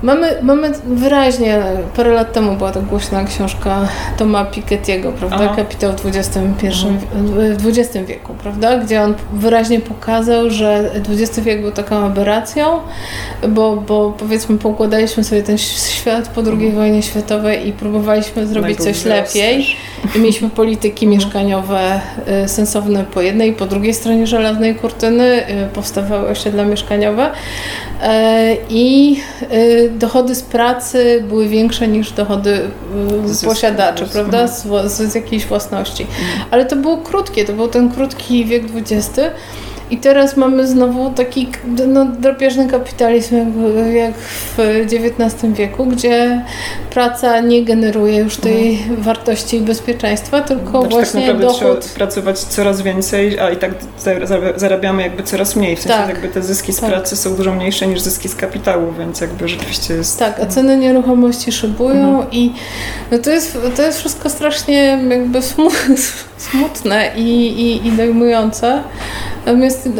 [0.03, 1.61] Mamy, mamy wyraźnie,
[1.95, 5.37] parę lat temu była to głośna książka Toma Piketty'ego, prawda?
[5.41, 5.55] Aha.
[5.55, 6.39] Kapitał w XXI,
[7.57, 8.77] w XX wieku, prawda?
[8.77, 12.79] Gdzie on wyraźnie pokazał, że XX wiek był taką aberracją,
[13.49, 16.75] bo, bo powiedzmy poukładaliśmy sobie ten świat po II mhm.
[16.75, 19.75] wojnie światowej i próbowaliśmy zrobić coś lepiej.
[20.15, 21.19] I mieliśmy polityki mhm.
[21.19, 22.01] mieszkaniowe
[22.43, 27.31] y, sensowne po jednej i po drugiej stronie żelaznej kurtyny, y, powstawały osiedla mieszkaniowe.
[28.01, 29.17] E, I
[29.51, 32.61] y, dochody z pracy były większe niż dochody
[33.25, 36.03] z posiadaczy, prawda, z, z, z jakiejś własności.
[36.03, 36.49] Mhm.
[36.51, 39.19] Ale to było krótkie, to był ten krótki wiek XX
[39.91, 41.47] i teraz mamy znowu taki
[41.87, 43.47] no, drapieżny kapitalizm jak,
[43.93, 44.57] jak w
[44.93, 46.45] XIX wieku, gdzie
[46.89, 49.01] praca nie generuje już tej mhm.
[49.01, 51.57] wartości i bezpieczeństwa, tylko znaczy, tak właśnie tak dochód.
[51.59, 53.71] trzeba pracować coraz więcej, a i tak
[54.55, 55.75] zarabiamy jakby coraz mniej.
[55.75, 56.09] W sensie tak.
[56.09, 56.89] jakby te zyski z tak.
[56.89, 60.19] pracy są dużo mniejsze niż zyski z kapitału, więc jakby rzeczywiście jest...
[60.19, 62.31] Tak, a ceny nieruchomości szybują mhm.
[62.31, 62.53] i
[63.11, 65.95] no to, jest, to jest wszystko strasznie jakby smutne
[67.15, 68.83] i, i, i dojmujące.
[69.45, 69.91] Natomiast e,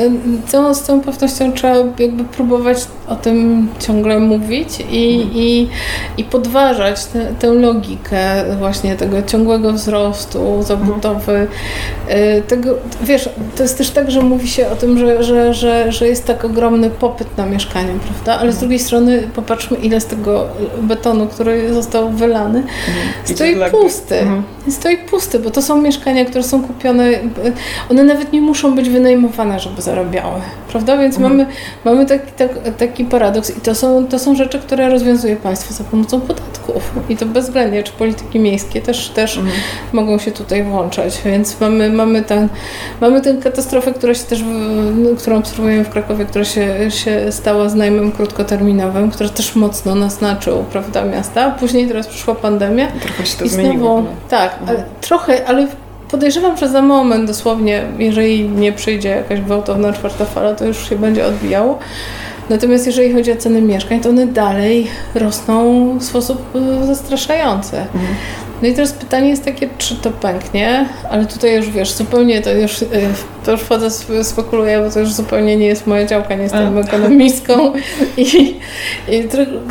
[0.48, 2.78] całą, z całą pewnością trzeba jakby próbować
[3.10, 5.70] o tym ciągle mówić i, i,
[6.18, 11.48] i podważać te, tę logikę właśnie tego ciągłego wzrostu zabudowy.
[12.08, 15.92] E, tego, wiesz, to jest też tak, że mówi się o tym, że, że, że,
[15.92, 18.42] że jest tak ogromny popyt na mieszkania, prawda?
[18.42, 20.48] Ale z drugiej strony popatrzmy, ile z tego
[20.82, 23.08] betonu, który został wylany, mhm.
[23.24, 24.20] stoi pusty.
[24.20, 24.44] Mhm.
[24.70, 27.10] Stoi pusty, bo to są mieszkania, które są kupione,
[27.92, 30.42] one nawet nie muszą być wynajmowane, żeby zarabiały,
[30.72, 30.98] prawda?
[30.98, 31.38] Więc mhm.
[31.38, 31.50] mamy,
[31.86, 35.84] mamy taki, tak, taki paradoks i to są, to są rzeczy, które rozwiązuje państwo za
[35.84, 39.56] pomocą podatków i to bezwzględnie, czy polityki miejskie też, też mhm.
[39.94, 42.50] mogą się tutaj włączać, więc mamy, mamy, ten,
[43.02, 44.44] mamy tę katastrofę, która się też,
[45.18, 51.06] którą obserwujemy w Krakowie, która się, się stała znajomym krótkoterminowym, który też mocno naznaczył, prawda,
[51.06, 51.52] miasta.
[51.52, 52.88] Później teraz przyszła pandemia.
[52.88, 54.04] Trochę się to i zmieniło.
[54.30, 54.70] Tak, mhm.
[54.70, 55.68] ale, trochę, ale
[56.12, 60.96] podejrzewam, że za moment dosłownie, jeżeli nie przyjdzie jakaś gwałtowna czwarta fala, to już się
[60.96, 61.80] będzie odbijało.
[62.50, 67.78] Natomiast jeżeli chodzi o ceny mieszkań, to one dalej rosną w sposób e, zastraszający.
[67.78, 68.16] Mhm.
[68.62, 72.52] No i teraz pytanie jest takie, czy to pęknie, ale tutaj już wiesz, zupełnie to
[72.52, 72.88] już, y,
[73.46, 73.90] to już wchodzę,
[74.24, 76.82] spekuluję, bo to już zupełnie nie jest moja działka, nie jestem A.
[76.82, 77.74] ekonomistką
[78.18, 78.56] i,
[79.08, 79.24] i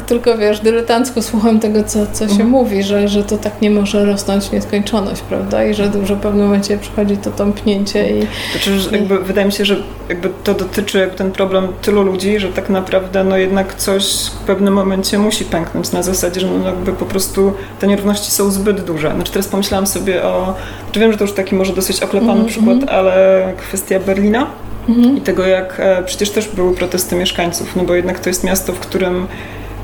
[0.06, 2.50] tylko wiesz, dyletancko słucham tego, co, co się mhm.
[2.50, 5.64] mówi, że, że to tak nie może rosnąć w nieskończoność, prawda?
[5.64, 8.26] I że, że w pewnym momencie przychodzi to tąpnięcie i...
[8.52, 9.76] Znaczy, że jakby, wydaje mi się, że
[10.08, 14.74] jakby to dotyczy ten problem tylu ludzi, że tak naprawdę no jednak coś w pewnym
[14.74, 18.86] momencie musi pęknąć na zasadzie, że no jakby po prostu te nierówności są zbyt zbyt
[18.86, 19.12] duże.
[19.14, 20.54] Znaczy teraz pomyślałam sobie o,
[20.92, 22.48] czy wiem, że to już taki może dosyć oklepany mm -hmm.
[22.48, 24.46] przykład, ale kwestia Berlina
[24.88, 25.18] mm -hmm.
[25.18, 28.72] i tego, jak e, przecież też były protesty mieszkańców, no bo jednak to jest miasto,
[28.72, 29.26] w którym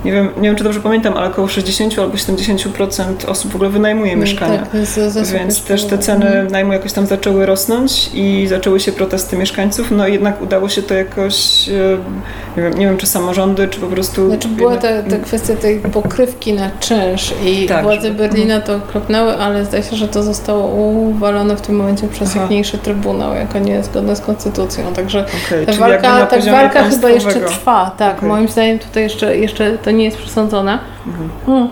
[0.05, 3.71] nie wiem, nie wiem czy dobrze pamiętam, ale około 60 albo 70% osób w ogóle
[3.71, 4.59] wynajmuje mm, mieszkania.
[4.59, 4.71] Tak,
[5.33, 6.47] Więc też te ceny mhm.
[6.47, 10.83] najmu jakoś tam zaczęły rosnąć i zaczęły się protesty mieszkańców, no i jednak udało się
[10.83, 11.67] to jakoś,
[12.57, 14.29] nie wiem, nie wiem czy samorządy, czy po prostu...
[14.29, 18.29] Znaczy była ta, ta kwestia tej pokrywki na czynsz i tak, władze żeby...
[18.29, 22.79] Berlina to kropnęły, ale zdaje się, że to zostało uwalone w tym momencie przez jakniejszy
[22.79, 28.17] trybunał, jako niezgodne z konstytucją, także okay, ta walka, ta walka chyba jeszcze trwa, tak,
[28.17, 28.29] okay.
[28.29, 30.79] moim zdaniem tutaj jeszcze, jeszcze to nie jest przesądzona.
[31.07, 31.31] Mhm.
[31.49, 31.69] Mm.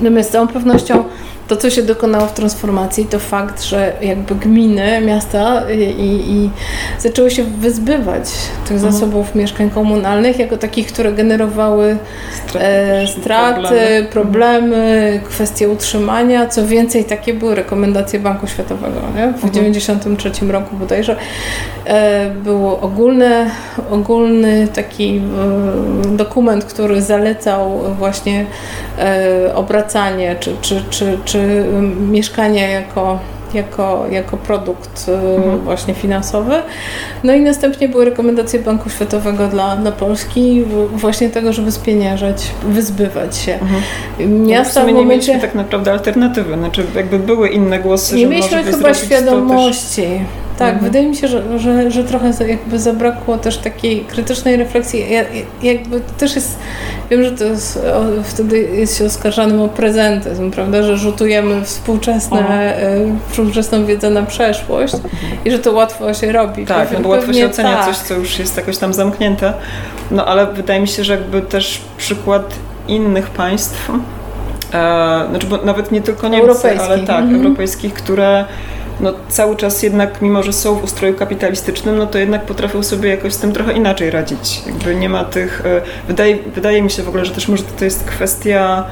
[0.00, 1.04] Natomiast z całą pewnością
[1.48, 6.50] to, co się dokonało w transformacji, to fakt, że jakby gminy, miasta i, i,
[6.98, 8.24] zaczęły się wyzbywać
[8.64, 8.92] tych mhm.
[8.92, 11.96] zasobów mieszkań komunalnych jako takich, które generowały
[12.46, 16.46] straty, e, straty problemy, problemy kwestie utrzymania.
[16.46, 19.00] Co więcej, takie były rekomendacje Banku Światowego.
[19.16, 19.28] Nie?
[19.32, 20.50] W 1993 mhm.
[20.50, 21.16] roku bodajże
[21.84, 23.50] e, był ogólny,
[23.90, 28.46] ogólny taki e, dokument, który zalecał właśnie
[28.98, 31.31] e, obracanie czy, czy, czy, czy
[32.10, 33.18] mieszkania jako
[33.54, 35.60] jako, jako produkt y, mhm.
[35.60, 36.54] właśnie finansowy.
[37.24, 43.36] No i następnie były rekomendacje Banku Światowego dla, dla Polski właśnie tego, żeby spieniężać, wyzbywać
[43.36, 43.52] się.
[43.52, 43.82] Mhm.
[44.46, 45.08] Miasta no w, w momencie...
[45.08, 50.02] nie mieliśmy tak naprawdę alternatywy, znaczy jakby były inne głosy, Nie mieliśmy chyba świadomości.
[50.62, 50.92] Tak, mhm.
[50.92, 55.12] wydaje mi się, że, że, że trochę jakby zabrakło też takiej krytycznej refleksji.
[55.12, 55.24] Ja,
[55.62, 56.58] jakby też jest,
[57.10, 62.76] wiem, że to jest, o, wtedy jest się oskarżanym o prezentyzm, prawda, że rzutujemy współczesne,
[62.96, 64.94] y, współczesną wiedzę na przeszłość
[65.44, 66.66] i że to łatwo się robi.
[66.66, 67.86] Tak, Pewnie, no bo łatwo się ocenia tak.
[67.86, 69.52] coś, co już jest jakoś tam zamknięte.
[70.10, 72.54] No ale wydaje mi się, że jakby też przykład
[72.88, 77.36] innych państw, e, znaczy bo nawet nie tylko Niemcy, ale tak, mhm.
[77.36, 78.44] europejskich, które
[79.02, 83.10] no cały czas jednak, mimo że są w ustroju kapitalistycznym, no to jednak potrafią sobie
[83.10, 84.62] jakoś z tym trochę inaczej radzić.
[84.66, 85.62] Jakby nie ma tych...
[85.66, 88.84] E, wydaje, wydaje mi się w ogóle, że też może to jest kwestia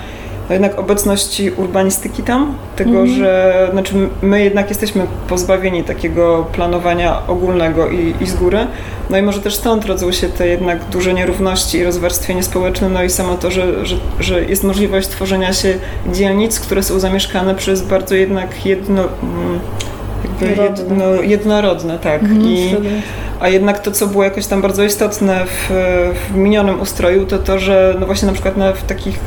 [0.51, 3.09] no jednak obecności urbanistyki tam, tego, mm.
[3.09, 8.67] że znaczy my jednak jesteśmy pozbawieni takiego planowania ogólnego i, i z góry,
[9.11, 13.03] no i może też stąd rodzą się te jednak duże nierówności i rozwarstwienie społeczne, no
[13.03, 15.75] i samo to, że, że, że jest możliwość tworzenia się
[16.13, 19.03] dzielnic, które są zamieszkane przez bardzo jednak jedno...
[19.03, 19.61] Mm,
[20.41, 22.23] jedno, jednorodne, tak.
[22.23, 22.77] Mhm, I,
[23.41, 25.71] a jednak to, co było jakoś tam bardzo istotne w,
[26.31, 29.19] w minionym ustroju, to to, że no właśnie na przykład na, w takich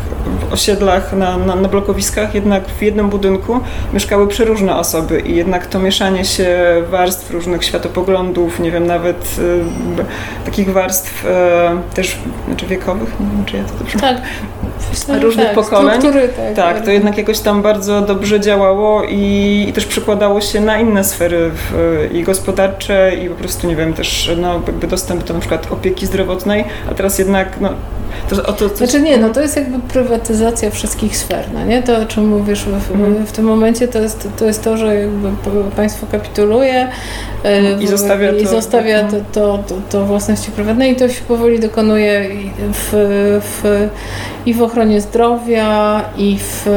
[0.51, 3.59] osiedlach, na, na, na blokowiskach jednak w jednym budynku
[3.93, 6.57] mieszkały przeróżne osoby i jednak to mieszanie się
[6.89, 11.29] warstw różnych światopoglądów, nie wiem, nawet y, takich warstw y,
[11.95, 14.21] też znaczy wiekowych, nie wiem, czy ja to dobrze tak.
[15.21, 16.01] Różnych tak, pokoleń.
[16.01, 20.79] Tak, tak, to jednak jakoś tam bardzo dobrze działało i, i też przekładało się na
[20.79, 25.33] inne sfery w, i gospodarcze i po prostu, nie wiem, też no, jakby dostęp do
[25.33, 27.69] na przykład opieki zdrowotnej, a teraz jednak no,
[28.29, 28.75] to, to, to...
[28.75, 31.83] Znaczy nie, no to jest jakby prywatyzacja wszystkich sfer, no nie?
[31.83, 35.29] To o czym mówisz w, w tym momencie to jest, to jest to, że jakby
[35.75, 36.87] państwo kapituluje
[37.43, 39.23] e, i zostawia, i to, zostawia mhm.
[39.33, 42.29] to, to, to, własności prywatnej i to się powoli dokonuje
[42.73, 42.91] w,
[43.41, 43.89] w,
[44.45, 46.67] i w ochronie zdrowia, i w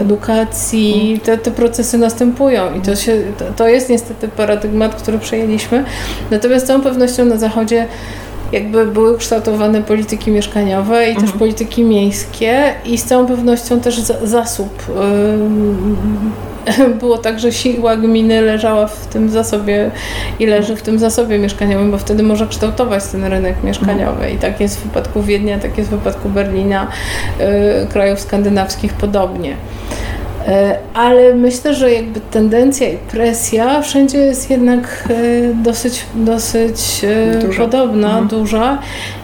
[0.00, 1.00] edukacji.
[1.00, 1.20] Mhm.
[1.20, 5.84] Te, te procesy następują i to, się, to, to jest niestety paradygmat, który przejęliśmy.
[6.30, 7.86] Natomiast z całą pewnością na Zachodzie
[8.52, 11.26] jakby były kształtowane polityki mieszkaniowe i mhm.
[11.26, 14.82] też polityki miejskie i z całą pewnością też zasób.
[17.00, 19.90] Było tak, że siła gminy leżała w tym zasobie
[20.38, 24.30] i leży w tym zasobie mieszkaniowym, bo wtedy może kształtować ten rynek mieszkaniowy.
[24.30, 26.86] I tak jest w wypadku Wiednia, tak jest w wypadku Berlina,
[27.40, 29.56] y, krajów skandynawskich podobnie.
[30.48, 35.14] E, ale myślę, że jakby tendencja i presja wszędzie jest jednak e,
[35.54, 37.62] dosyć, dosyć e, duża.
[37.62, 38.28] podobna, mhm.
[38.28, 38.78] duża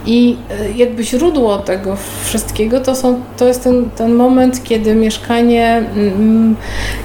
[0.07, 0.37] i
[0.77, 6.57] jakby źródło tego wszystkiego to, są, to jest ten, ten moment, kiedy mieszkanie mm,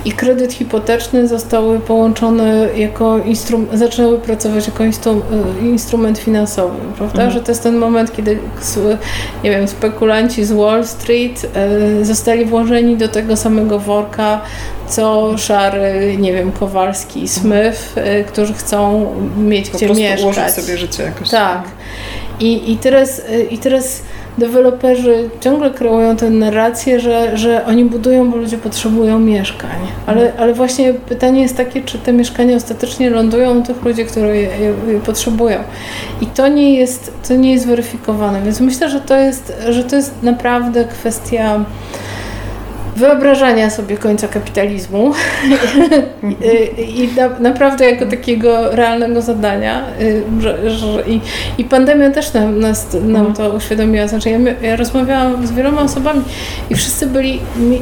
[0.06, 5.22] i kredyt hipoteczny zostały połączone jako instrument, zaczęły pracować jako instru,
[5.62, 7.24] instrument finansowy, prawda?
[7.24, 7.32] Mhm.
[7.32, 8.38] Że to jest ten moment, kiedy
[9.44, 11.52] nie wiem, spekulanci z Wall Street
[12.02, 14.09] zostali włożeni do tego samego worka
[14.88, 19.06] co Szary, nie wiem, Kowalski i Smith, y, którzy chcą
[19.38, 20.22] mieć po gdzie mieszkać.
[20.22, 21.30] ułożyć sobie życie jakoś.
[21.30, 21.63] Tak.
[22.39, 24.02] I, i, teraz, y, I teraz
[24.38, 29.80] deweloperzy ciągle kreują tę narrację, że, że oni budują, bo ludzie potrzebują mieszkań.
[30.06, 30.43] Ale, mhm.
[30.43, 34.41] ale właśnie pytanie jest takie, czy te mieszkania ostatecznie lądują u tych ludzi, którzy je,
[34.41, 35.58] je, je, potrzebują.
[36.22, 38.41] I to nie, jest, to nie jest weryfikowane.
[38.41, 41.65] Więc myślę, że to jest, że to jest naprawdę kwestia
[43.00, 45.14] wyobrażania sobie końca kapitalizmu
[46.78, 49.84] i na, naprawdę jako takiego realnego zadania.
[50.02, 51.22] Y, że, że, i,
[51.58, 54.08] I pandemia też nam, nas, nam to uświadomiła.
[54.08, 56.22] Znaczy ja, ja rozmawiałam z wieloma osobami
[56.70, 57.40] i wszyscy byli,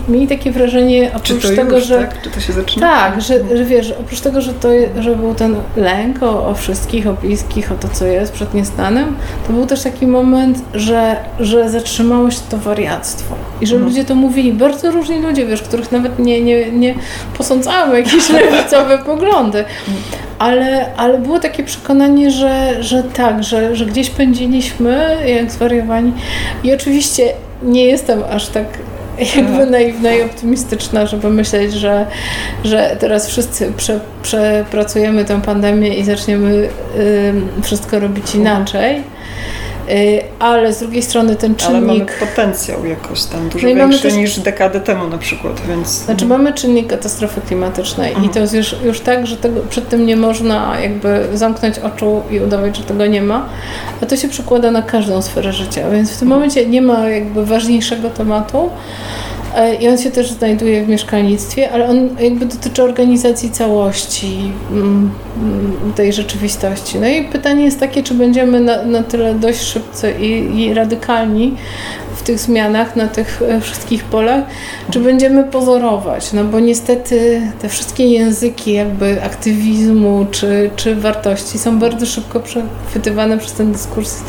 [0.09, 1.97] mieli takie wrażenie oprócz Czy to tego, już, że...
[1.97, 2.21] Tak?
[2.21, 2.87] Czy to się zaczyna?
[2.87, 7.07] Tak, że, że wiesz, oprócz tego, że, to, że był ten lęk o, o wszystkich,
[7.07, 9.15] o bliskich, o to, co jest przed niestanem,
[9.47, 13.35] to był też taki moment, że, że zatrzymało się to wariactwo.
[13.61, 13.91] I że mhm.
[13.91, 16.93] ludzie to mówili, bardzo różni ludzie, wiesz, których nawet nie, nie, nie
[17.37, 19.65] posądzałam o jakieś lewicowe poglądy.
[20.39, 26.13] Ale, ale było takie przekonanie, że, że tak, że, że gdzieś pędziliśmy jak zwariowani.
[26.63, 28.65] I oczywiście nie jestem aż tak
[29.35, 32.05] jakby naiwna i optymistyczna, żeby myśleć, że,
[32.63, 39.03] że teraz wszyscy prze, przepracujemy tę pandemię i zaczniemy y, wszystko robić inaczej.
[39.89, 41.75] Y, ale z drugiej strony ten czynnik...
[41.75, 44.13] Ale mamy potencjał jakoś tam dużo no większy też...
[44.13, 45.87] niż dekadę temu na przykład, więc...
[45.87, 48.25] Znaczy mamy czynnik katastrofy klimatycznej mhm.
[48.25, 52.21] i to jest już, już tak, że tego, przed tym nie można jakby zamknąć oczu
[52.31, 53.49] i udawać, że tego nie ma,
[54.01, 57.45] a to się przekłada na każdą sferę życia, więc w tym momencie nie ma jakby
[57.45, 58.69] ważniejszego tematu,
[59.79, 65.93] I on się też znajduje w mieszkalnictwie, ale on jakby dotyczy organizacji całości mm, mm,
[65.95, 66.99] tej rzeczywistości.
[66.99, 71.55] No i pytanie jest takie, czy będziemy na, na tyle dość szybcy i, i radykalni,
[72.27, 74.43] tych zmianach na tych e, wszystkich polach,
[74.91, 81.79] czy będziemy pozorować, no bo niestety te wszystkie języki jakby aktywizmu czy, czy wartości są
[81.79, 84.21] bardzo szybko przechwytywane przez ten dyskurs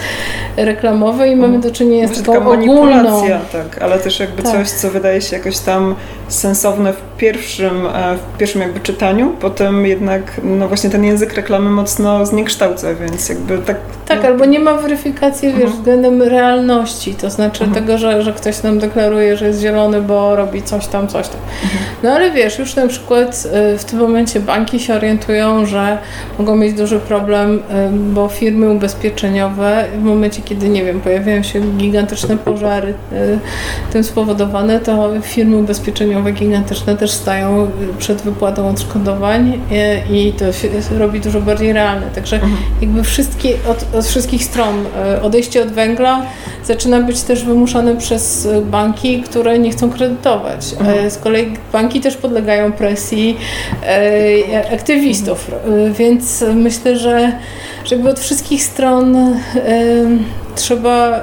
[0.57, 3.23] reklamowy i mamy do czynienia z taką ogólną...
[3.53, 4.53] tak, ale też jakby tak.
[4.53, 5.95] coś, co wydaje się jakoś tam
[6.29, 11.71] sensowne w pierwszym, e, w pierwszym jakby czytaniu, potem jednak no właśnie ten język reklamy
[11.71, 13.77] mocno zniekształca, więc jakby tak...
[14.07, 14.29] Tak, no...
[14.29, 15.73] albo nie ma weryfikacji, wiesz, mhm.
[15.73, 17.85] względem realności, to znaczy mhm.
[17.85, 21.41] tego, że, że ktoś nam deklaruje, że jest zielony, bo robi coś tam, coś tam.
[21.65, 21.81] Mhm.
[22.03, 25.99] No ale wiesz, już na przykład e, w tym momencie banki się orientują, że
[26.39, 31.61] mogą mieć duży problem, e, bo firmy ubezpieczeniowe w momencie, kiedy, nie wiem, pojawiają się
[31.61, 32.95] gigantyczne pożary
[33.93, 39.61] tym spowodowane, to firmy ubezpieczeniowe mieszkaniowe gigantyczne też stają przed wypłatą odszkodowań
[40.11, 42.07] i to się robi dużo bardziej realne.
[42.15, 42.57] Także mhm.
[42.81, 44.85] jakby wszystkie, od, od wszystkich stron
[45.23, 46.23] odejście od węgla
[46.65, 50.73] zaczyna być też wymuszane przez banki, które nie chcą kredytować.
[50.81, 51.11] Mhm.
[51.11, 53.37] Z kolei banki też podlegają presji
[54.73, 55.93] aktywistów, mhm.
[55.93, 57.33] więc myślę, że
[57.85, 59.17] żeby od wszystkich stron
[60.55, 61.21] trzeba,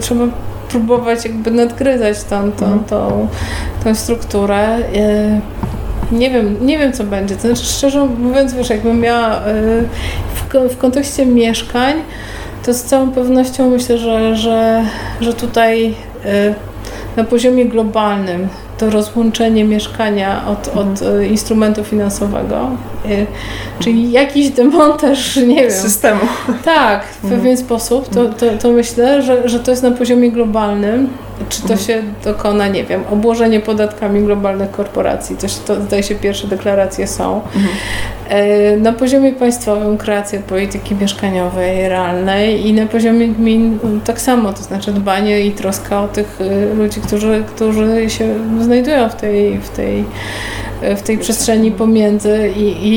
[0.00, 0.24] trzeba
[0.70, 2.84] próbować jakby nadgryzać tą, tą, mhm.
[2.84, 3.28] tą,
[3.84, 4.78] tą strukturę.
[6.12, 7.34] Nie wiem, nie wiem co będzie.
[7.34, 9.40] To znaczy, szczerze mówiąc, wiesz, jakbym miała
[10.34, 11.94] w, w kontekście mieszkań,
[12.66, 14.84] to z całą pewnością myślę, że, że,
[15.20, 15.94] że tutaj
[17.16, 18.48] na poziomie globalnym
[18.80, 21.24] to rozłączenie mieszkania od, od mhm.
[21.24, 22.70] instrumentu finansowego,
[23.78, 25.70] czyli jakiś demontaż, nie wiem.
[25.70, 26.20] Systemu.
[26.64, 27.40] Tak, w mhm.
[27.40, 31.08] pewien sposób, to, to, to myślę, że, że to jest na poziomie globalnym.
[31.48, 31.80] Czy to mhm.
[31.80, 37.06] się dokona, nie wiem, obłożenie podatkami globalnych korporacji, to, się, to zdaje się pierwsze deklaracje
[37.06, 37.40] są.
[38.28, 44.62] E, na poziomie państwowym kreacja polityki mieszkaniowej realnej i na poziomie gmin tak samo, to
[44.62, 49.68] znaczy dbanie i troska o tych e, ludzi, którzy, którzy się znajdują w tej, w
[49.68, 50.04] tej,
[50.82, 52.92] e, w tej przestrzeni pomiędzy i,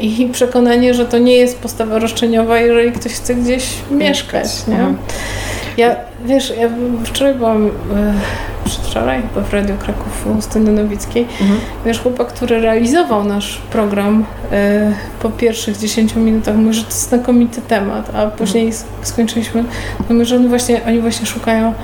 [0.00, 4.66] i, i przekonanie, że to nie jest postawa roszczeniowa, jeżeli ktoś chce gdzieś mieszkać.
[4.66, 4.74] Nie?
[4.74, 4.96] Mhm.
[5.76, 6.68] Ja, wiesz, ja
[7.04, 7.70] wczoraj byłam
[8.68, 11.26] przedwczoraj, chyba w Radiu Kraków u Styny Nowickiej.
[11.40, 11.60] Mhm.
[11.86, 14.92] Wiesz, chłopak, który realizował nasz program e,
[15.22, 18.84] po pierwszych 10 minutach mówi, że to jest znakomity temat, a później mhm.
[19.02, 19.64] skończyliśmy,
[20.10, 21.74] mówi, że oni właśnie, oni właśnie szukają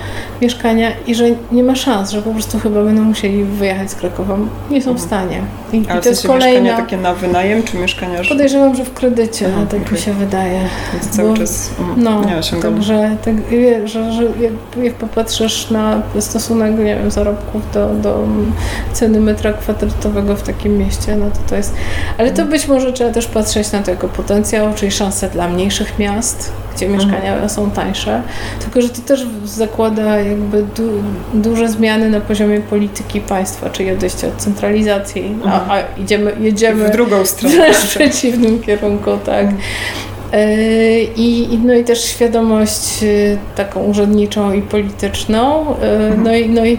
[0.42, 4.36] mieszkania i że nie ma szans, że po prostu chyba będą musieli wyjechać z Krakowa.
[4.70, 5.08] Nie są w mhm.
[5.08, 5.40] stanie.
[5.72, 8.22] I, Ale i to jest mieszkania takie na wynajem, czy mieszkania...
[8.22, 8.28] Że...
[8.28, 9.92] Podejrzewam, że w kredycie, Aha, tak okay.
[9.92, 10.60] mi się wydaje.
[10.92, 12.76] Więc cały Bo, czas mm, no, nie osiągamy.
[12.76, 13.34] Także tak,
[13.84, 18.26] że, że jak, jak popatrzysz na stosunek nie wiem, zarobków do, do
[18.92, 21.74] ceny metra kwadratowego w takim mieście, no to to jest...
[22.18, 25.98] Ale to być może trzeba też patrzeć na to jako potencjał, czyli szanse dla mniejszych
[25.98, 27.10] miast, gdzie mhm.
[27.10, 28.22] mieszkania są tańsze,
[28.60, 30.82] tylko że to też zakłada jakby du
[31.34, 35.70] duże zmiany na poziomie polityki państwa, czyli odejście od centralizacji, a, mhm.
[35.70, 37.72] a idziemy, jedziemy w drugą stronę.
[37.74, 39.46] W przeciwnym kierunku, tak.
[40.32, 43.06] E, I, no i też świadomość e,
[43.56, 45.66] taką urzędniczą i polityczną.
[45.76, 46.22] E, mhm.
[46.22, 46.78] No i, no i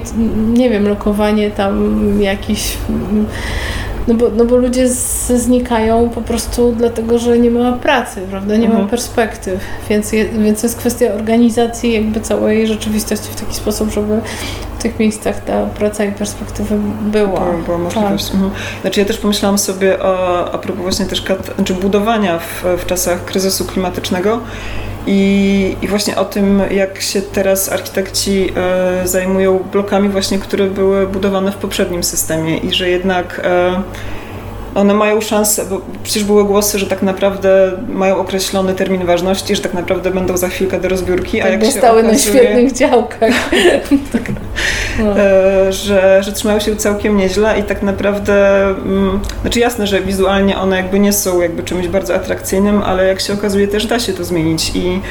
[0.54, 2.78] nie wiem, lokowanie tam jakichś
[4.08, 8.56] no bo, no bo ludzie z, znikają po prostu dlatego, że nie ma pracy, prawda?
[8.56, 8.84] Nie mhm.
[8.84, 9.60] ma perspektyw.
[9.90, 14.22] Więc, je, więc jest kwestia organizacji jakby całej rzeczywistości w taki sposób, żeby
[14.80, 17.42] w tych miejscach ta praca i perspektywy była.
[17.66, 18.26] Była, możliwość.
[18.26, 18.36] Tak.
[18.36, 18.52] Mhm.
[18.82, 21.24] Znaczy ja też pomyślałam sobie o, a propos właśnie też
[21.56, 24.40] znaczy budowania w, w czasach kryzysu klimatycznego,
[25.08, 31.08] i, I, właśnie o tym, jak się teraz architekci e, zajmują blokami właśnie, które były
[31.08, 33.82] budowane w poprzednim systemie i że jednak e,
[34.76, 39.62] one mają szansę, bo przecież były głosy, że tak naprawdę mają określony termin ważności, że
[39.62, 43.34] tak naprawdę będą za chwilkę do rozbiórki, tak a jak się okazuje, na świetnych działkach.
[44.14, 44.22] tak,
[45.00, 45.20] no.
[45.20, 50.58] e, że, że trzymają się całkiem nieźle i tak naprawdę, mm, znaczy jasne, że wizualnie
[50.58, 54.14] one jakby nie są jakby czymś bardzo atrakcyjnym, ale jak się okazuje też da się
[54.14, 55.02] to zmienić i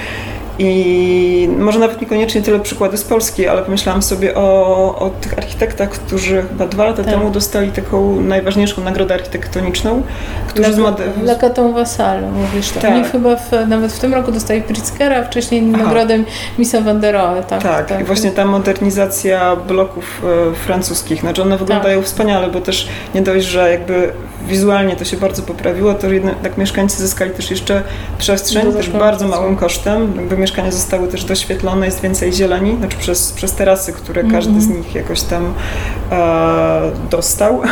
[0.59, 5.91] i może nawet niekoniecznie tyle przykłady z Polski, ale pomyślałam sobie o, o tych architektach,
[5.91, 7.15] którzy chyba dwa lata tak.
[7.15, 10.03] temu dostali taką najważniejszą nagrodę architektoniczną,
[10.49, 11.27] którzy zmoderowali.
[11.27, 12.81] Lekatą Vassal, mówisz to.
[12.81, 12.93] Tak.
[12.93, 15.85] Oni chyba w, nawet w tym roku dostali Pritzkera, a wcześniej Aha.
[15.85, 16.19] nagrodę
[16.59, 17.43] Misa van der Rohe.
[17.43, 22.07] Tak, tak, tak, i właśnie ta modernizacja bloków e, francuskich, znaczy one wyglądają tak.
[22.07, 24.13] wspaniale, bo też nie dość, że jakby
[24.49, 27.83] wizualnie to się bardzo poprawiło, to jednak mieszkańcy zyskali też jeszcze
[28.19, 33.33] przestrzeń, też bardzo małym kosztem, jakby mieszkania zostały też doświetlone, jest więcej zieleni, znaczy przez,
[33.33, 34.35] przez terasy, które mm -hmm.
[34.35, 35.55] każdy z nich jakoś tam
[36.11, 37.63] e, dostał.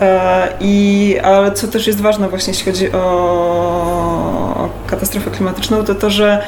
[0.00, 2.98] E, i, ale co też jest ważne właśnie jeśli chodzi o,
[4.56, 6.42] o katastrofę klimatyczną, to to, że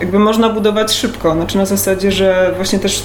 [0.00, 3.02] jakby można budować szybko, znaczy na zasadzie, że właśnie też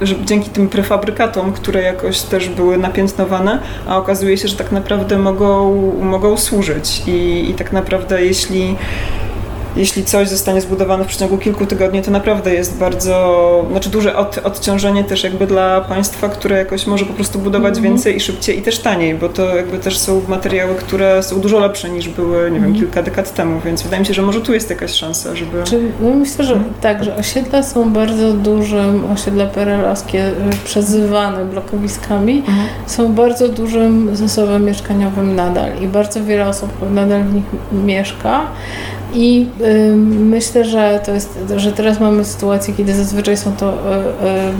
[0.00, 3.58] że dzięki tym prefabrykatom, które jakoś też były napiętnowane,
[3.88, 8.76] a okazuje się, że tak naprawdę mogą, mogą służyć i, i tak naprawdę jeśli
[9.78, 14.38] jeśli coś zostanie zbudowane w przeciągu kilku tygodni, to naprawdę jest bardzo, znaczy duże od,
[14.38, 17.88] odciążenie też jakby dla państwa, które jakoś może po prostu budować mm -hmm.
[17.88, 21.58] więcej i szybciej i też taniej, bo to jakby też są materiały, które są dużo
[21.58, 22.78] lepsze niż były, nie wiem, mm -hmm.
[22.78, 25.64] kilka dekad temu, więc wydaje mi się, że może tu jest jakaś szansa, żeby...
[25.64, 26.72] Czy, no myślę, że mm.
[26.80, 30.32] tak, że osiedla są bardzo dużym, osiedla perelowskie y,
[30.64, 32.90] przezywane blokowiskami, -hmm.
[32.90, 38.46] są bardzo dużym zasobem mieszkaniowym nadal i bardzo wiele osób nadal w nich mieszka,
[39.14, 43.76] I y, myślę, że to jest, że teraz mamy sytuację, kiedy zazwyczaj są to y,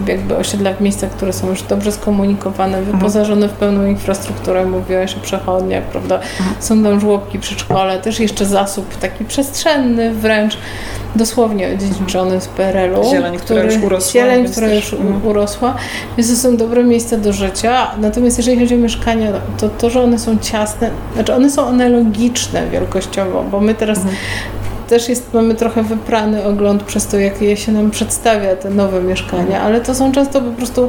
[0.09, 2.99] y, jakby osiedla w miejscach, które są już dobrze skomunikowane, mhm.
[2.99, 6.14] wyposażone w pełną infrastrukturę, mówiłaś o przechodniach, prawda?
[6.14, 6.57] Mhm.
[6.61, 10.59] Są tam żłobki, przedszkole, też jeszcze zasób taki przestrzenny wręcz,
[11.16, 13.11] dosłownie odziedziczony z PRL-u.
[13.11, 14.12] Zieleń, która już urosła.
[14.12, 15.26] Zieleń, która już mhm.
[15.26, 15.74] urosła,
[16.16, 17.90] więc to są dobre miejsca do życia.
[18.01, 22.70] Natomiast jeżeli chodzi o mieszkania, to to, że one są ciasne, znaczy one są analogiczne
[22.70, 24.16] wielkościowo, bo my teraz mhm
[24.89, 29.03] też jest, mamy trochę wyprany ogląd przez to, jak je się nam przedstawia, te nowe
[29.03, 30.89] mieszkania, ale to są często po prostu,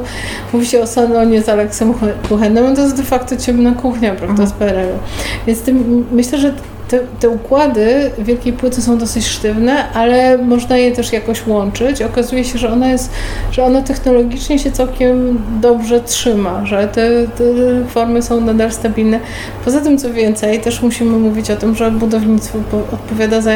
[0.52, 1.94] mówi się o salonie z Aleksem
[2.28, 4.98] Kuchenem, to jest de facto ciemna kuchnia, prawda, z PRL-u.
[5.46, 6.54] Więc tym, myślę, że
[6.90, 12.02] te, te, układy wielkiej płyty są dosyć sztywne, ale można je też jakoś łączyć.
[12.02, 13.10] Okazuje się, że ona jest,
[13.52, 17.44] że ona technologicznie się całkiem dobrze trzyma, że te, te
[17.88, 19.20] formy są nadal stabilne.
[19.64, 22.58] Poza tym, co więcej, też musimy mówić o tym, że budownictwo
[22.92, 23.52] odpowiada za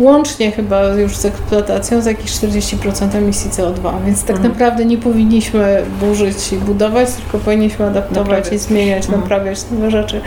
[0.00, 4.52] łącznie chyba już z eksploatacją za jakieś 40% emisji CO2, więc tak mhm.
[4.52, 8.52] naprawdę nie powinniśmy burzyć i budować, tylko powinniśmy adaptować naprawiać.
[8.52, 9.20] i zmieniać, mhm.
[9.20, 10.20] naprawiać nowe rzeczy.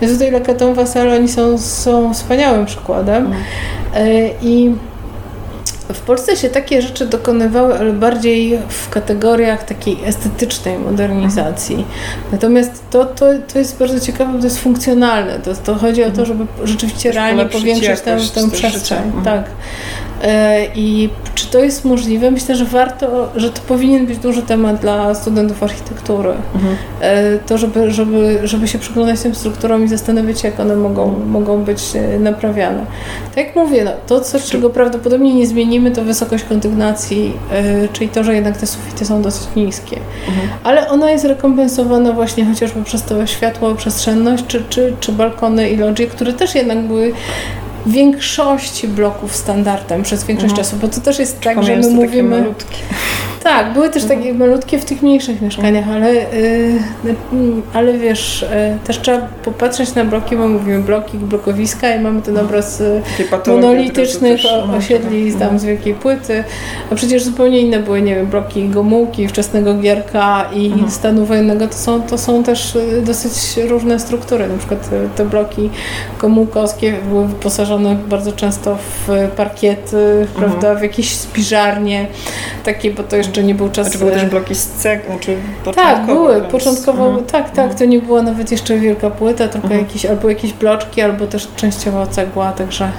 [0.00, 3.44] Więc tutaj Lakaton Wasal, oni są, są wspaniałym przykładem mhm.
[3.94, 4.74] E, i
[5.94, 11.84] w Polsce się takie rzeczy dokonywały, ale bardziej w kategoriach takiej estetycznej modernizacji.
[12.32, 15.38] Natomiast to, to, to jest bardzo ciekawe, bo to jest funkcjonalne.
[15.38, 18.98] To, to chodzi o to, żeby rzeczywiście realnie powiększyć tę, tę przestrzeń.
[18.98, 19.24] Mhm.
[19.24, 19.44] Tak.
[20.22, 22.30] E, I czy to jest możliwe?
[22.30, 26.32] Myślę, że warto, że to powinien być duży temat dla studentów architektury.
[26.54, 26.76] Mhm.
[27.00, 31.14] E, to, żeby, żeby, żeby się przyglądać tym strukturom i zastanowić się, jak one mogą,
[31.26, 32.86] mogą być e, naprawiane.
[33.34, 37.32] Tak jak mówię, no, to, co, czego prawdopodobnie nie zmienimy, to wysokość kondygnacji,
[37.92, 39.96] czyli to, że jednak te sufity są dosyć niskie.
[40.28, 40.48] Mhm.
[40.64, 45.76] Ale ona jest rekompensowana właśnie chociażby przez to światło, przestrzenność, czy, czy, czy balkony i
[45.76, 47.12] lodgie, które też jednak były
[47.86, 50.64] większości bloków standardem przez większość mhm.
[50.64, 52.54] czasu, bo to też jest tak, że my mówimy...
[53.42, 54.38] Tak, były też takie mhm.
[54.38, 56.24] malutkie w tych mniejszych mieszkaniach, ale, yy,
[57.72, 62.34] ale wiesz, yy, też trzeba popatrzeć na bloki, bo mówimy bloki, blokowiska i mamy ten
[62.34, 62.46] mhm.
[62.46, 64.40] obraz yy, monolitycznych
[64.78, 65.58] osiedli tam mhm.
[65.58, 66.44] z wielkiej płyty,
[66.90, 70.90] a przecież zupełnie inne były, nie wiem, bloki Gomułki, wczesnego Gierka i mhm.
[70.90, 75.24] stanu wojennego, to są, to są też y, dosyć różne struktury, na przykład y, te
[75.24, 75.70] bloki
[76.20, 80.26] gomułkowskie były wyposażone bardzo często w parkiety, mhm.
[80.36, 82.06] prawda, w jakieś spiżarnie,
[82.64, 83.90] takie, bo to jeszcze jeszcze nie był czas...
[83.90, 85.36] Czy były też bloki z ceg, znaczy
[85.74, 86.42] Tak, były.
[86.42, 87.26] Początkowo, mhm.
[87.26, 89.84] tak, tak, to nie była nawet jeszcze wielka płyta, tylko mhm.
[89.84, 92.90] jakieś, albo jakieś bloczki, albo też częściowo cegła, także...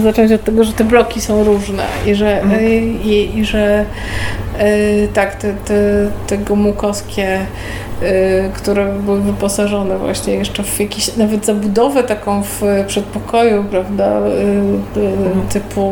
[0.00, 2.64] Zacząć od tego, że te bloki są różne i że, mhm.
[2.64, 3.84] i, i, że
[4.60, 5.74] y, tak, te, te,
[6.26, 7.40] te gomukowskie
[7.93, 7.93] Y,
[8.54, 15.06] które były wyposażone właśnie jeszcze w jakieś nawet zabudowę taką w przedpokoju, prawda, y, y,
[15.06, 15.48] mhm.
[15.48, 15.90] typu,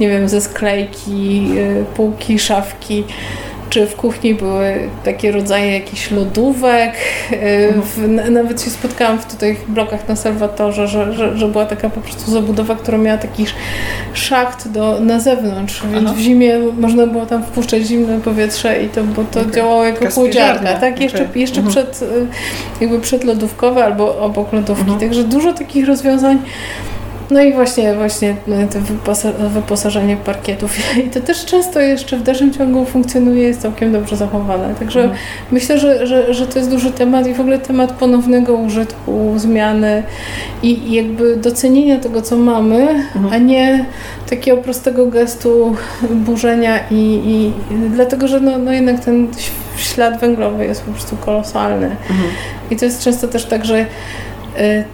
[0.00, 1.50] nie wiem, ze sklejki,
[1.96, 3.04] półki, szafki
[3.72, 6.92] czy w kuchni były takie rodzaje jakichś lodówek.
[7.82, 12.00] W, nawet się spotkałam w tutaj blokach na Salwatorze, że, że, że, była taka po
[12.00, 13.46] prostu zabudowa, która miała taki
[14.12, 16.14] szacht do, na zewnątrz, więc Aha.
[16.16, 19.52] w zimie można było tam wpuszczać zimne powietrze i to, bo to okay.
[19.52, 21.00] działało jako chłodziarka, tak?
[21.00, 21.40] Jeszcze, okay.
[21.40, 21.72] jeszcze mhm.
[21.72, 22.04] przed,
[22.80, 24.82] jakby przedlodówkowe albo obok lodówki.
[24.82, 25.00] Mhm.
[25.00, 26.38] Także dużo takich rozwiązań
[27.32, 28.78] no i właśnie, właśnie no, to
[29.48, 30.76] wyposażenie parkietów
[31.06, 34.74] i to też często jeszcze w dalszym ciągu funkcjonuje, jest całkiem dobrze zachowane.
[34.74, 35.20] Także mhm.
[35.50, 40.02] myślę, że, że, że to jest duży temat i w ogóle temat ponownego użytku, zmiany
[40.62, 43.32] i, jakby docenienia tego, co mamy, mhm.
[43.32, 43.84] a nie
[44.30, 45.76] takiego prostego gestu
[46.10, 47.52] burzenia i, i
[47.90, 49.28] dlatego, że no, no jednak ten
[49.76, 51.86] ślad węglowy jest po prostu kolosalny.
[51.86, 52.28] Mhm.
[52.70, 53.86] I to jest często też tak, że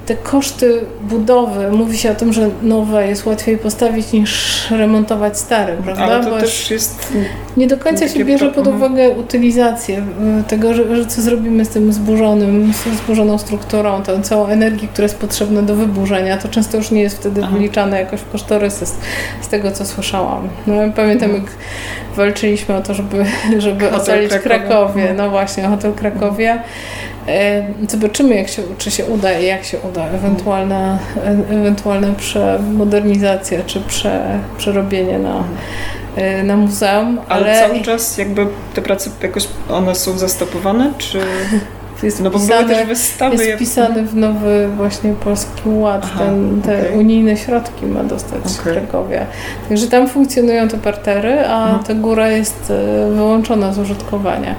[0.06, 5.76] te koszty budowy, mówi się o tym, że nowe jest łatwiej postawić niż remontować stare,
[5.84, 6.04] prawda?
[6.04, 7.12] Ale to Bo też jest...
[7.56, 11.68] Nie do końca się bierze pod uwagę utylizację e, tego, że, że, co zrobimy z
[11.68, 16.76] tym zburzonym, z zburzoną strukturą, tą całą energię, która jest potrzebna do wyburzenia, to często
[16.76, 17.56] już nie jest wtedy Aha.
[17.56, 18.96] wliczane jakoś w kosztorysy z,
[19.40, 20.48] z tego, co słyszałam.
[20.66, 21.42] No, pamiętam, mhm.
[21.42, 21.52] jak
[22.16, 23.24] walczyliśmy o to, żeby,
[23.58, 25.00] żeby ocalić Krakowie.
[25.00, 25.16] Mhm.
[25.16, 26.62] No właśnie, Hotel Krakowia.
[27.88, 30.06] Zobaczymy, jak się, czy się uda i jak się uda.
[30.06, 30.98] Ewentualna,
[31.50, 35.44] ewentualna przemodernizacja czy prze, przerobienie na,
[36.16, 37.18] e, na muzeum.
[37.28, 37.46] Ale...
[37.46, 41.20] ale cały czas jakby te prace jakoś one są zastopowane, czy...
[42.02, 43.44] Jest no bo wpisane, też wystawy.
[43.44, 46.02] Jest wpisany w nowy właśnie Polski Ład.
[46.04, 46.98] Aha, ten, te okay.
[46.98, 48.72] unijne środki ma dostać okay.
[48.72, 49.26] Krakowia.
[49.68, 51.80] Także tam funkcjonują te partery, a Aha.
[51.86, 52.72] ta góra jest
[53.14, 54.54] wyłączona z użytkowania.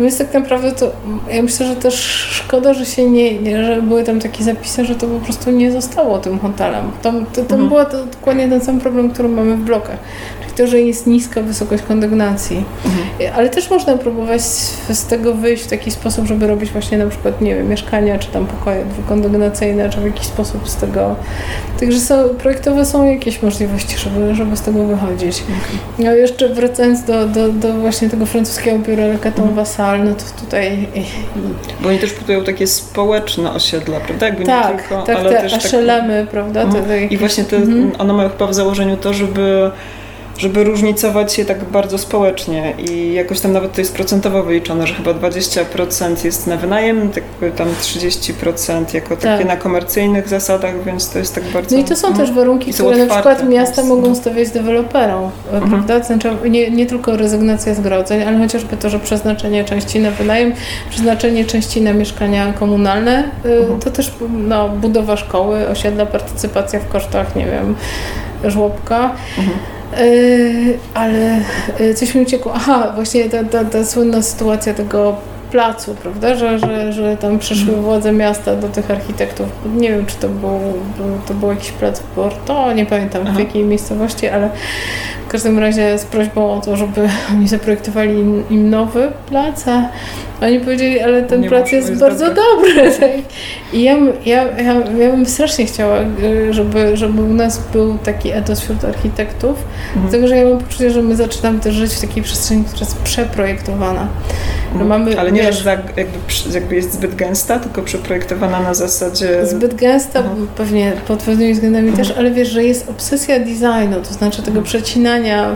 [0.00, 0.92] Więc tak naprawdę to
[1.30, 1.94] ja myślę, że też
[2.30, 5.72] szkoda, że się nie, nie że były tam takie zapisy, że to po prostu nie
[5.72, 6.90] zostało tym hotelem.
[7.02, 7.68] Tam, to, tam mhm.
[7.68, 9.98] była to dokładnie ten sam problem, który mamy w blokach
[10.66, 12.64] że jest niska wysokość kondygnacji.
[12.84, 13.34] Mhm.
[13.36, 14.42] Ale też można próbować
[14.90, 18.28] z tego wyjść w taki sposób, żeby robić właśnie na przykład, nie wiem, mieszkania, czy
[18.28, 21.16] tam pokoje dwukondygnacyjne, czy w jakiś sposób z tego.
[21.80, 25.42] Także są, projektowe są jakieś możliwości, żeby, żeby z tego wychodzić.
[25.42, 26.04] Okay.
[26.04, 29.54] No jeszcze wracając do, do, do właśnie tego francuskiego biura Le Caton mhm.
[29.54, 30.88] Vassal, no to tutaj...
[31.80, 34.26] Bo oni też budują takie społeczne osiedla, prawda?
[34.26, 36.28] Jakby tak, nie tylko, tak, ale te też tak...
[36.30, 36.66] prawda?
[36.66, 37.12] Te, te jakieś...
[37.12, 37.92] I właśnie te, mhm.
[37.98, 39.70] one mają chyba w założeniu to, żeby
[40.40, 44.94] żeby różnicować się tak bardzo społecznie i jakoś tam nawet to jest procentowo wyliczone, że
[44.94, 47.24] chyba 20% jest na wynajem, tak
[47.56, 49.46] tam 30% jako takie tak.
[49.46, 51.76] na komercyjnych zasadach, więc to jest tak bardzo...
[51.76, 55.70] No i to są też warunki, które na przykład miasta mogą stawiać deweloperom, mhm.
[55.70, 56.06] prawda?
[56.06, 60.52] Znaczy nie, nie tylko rezygnacja zgrodzeń, ale chociażby to, że przeznaczenie części na wynajem,
[60.90, 63.80] przeznaczenie części na mieszkania komunalne, y, mhm.
[63.80, 67.74] to też no, budowa szkoły, osiedla, partycypacja w kosztach, nie wiem,
[68.44, 69.10] żłobka.
[69.38, 69.58] Mhm.
[69.98, 71.40] Yy, ale
[71.80, 72.52] yy, coś mi uciekło.
[72.54, 75.16] Aha, właśnie ta, ta, ta słynna sytuacja tego
[75.50, 77.82] placu, prawda, że, że, że tam przyszły mhm.
[77.82, 79.46] władze miasta do tych architektów.
[79.76, 80.60] Nie wiem, czy to był,
[81.28, 83.36] to był jakiś plac w Porto, nie pamiętam Aha.
[83.36, 84.50] w jakiej miejscowości, ale
[85.30, 88.18] w każdym razie z prośbą o to, żeby oni zaprojektowali
[88.50, 89.88] im nowy plac, a
[90.40, 92.74] oni powiedzieli, ale ten nie plac jest, jest bardzo dobry.
[92.74, 92.90] dobry.
[93.00, 93.10] Tak?
[93.72, 98.30] I ja, ja, ja, ja bym strasznie chciała, y, żeby, żeby u nas był taki
[98.30, 100.02] etos wśród architektów, mhm.
[100.02, 103.02] dlatego że ja mam poczucie, że my zaczynamy też żyć w takiej przestrzeni, która jest
[103.02, 104.08] przeprojektowana.
[104.72, 104.88] Mhm.
[104.88, 106.06] Mamy, ale nie, wiesz, że jakby,
[106.54, 109.46] jakby jest zbyt gęsta, tylko przeprojektowana na zasadzie...
[109.46, 110.48] Zbyt gęsta, mhm.
[110.56, 112.06] pewnie pod pewnymi względami mhm.
[112.06, 114.64] też, ale wiesz, że jest obsesja designu, to znaczy tego mhm.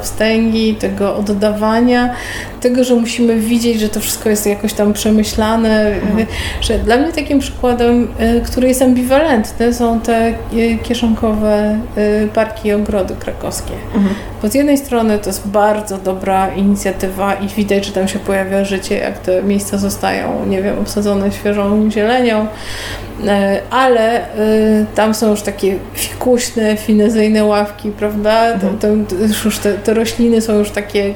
[0.01, 2.15] Wstęgi, tego oddawania,
[2.65, 6.27] tego, że musimy widzieć, że to wszystko jest jakoś tam przemyślane, mhm.
[6.61, 12.69] że dla mnie takim przykładem, y, który jest ambiwalentny, są te y, kieszonkowe y, parki
[12.69, 13.73] i ogrody krakowskie.
[13.95, 14.15] Mhm.
[14.43, 18.65] Bo z jednej strony to jest bardzo dobra inicjatywa i widać, że tam się pojawia
[18.65, 22.47] życie, jak te miejsca zostają, nie wiem, obsadzone świeżą zielenią,
[23.71, 24.27] ale
[24.95, 28.53] tam są już takie fikuśne, finezyjne ławki, prawda?
[28.53, 28.79] Mhm.
[28.79, 29.07] Tam,
[29.55, 31.15] już te, te, rośliny są już takie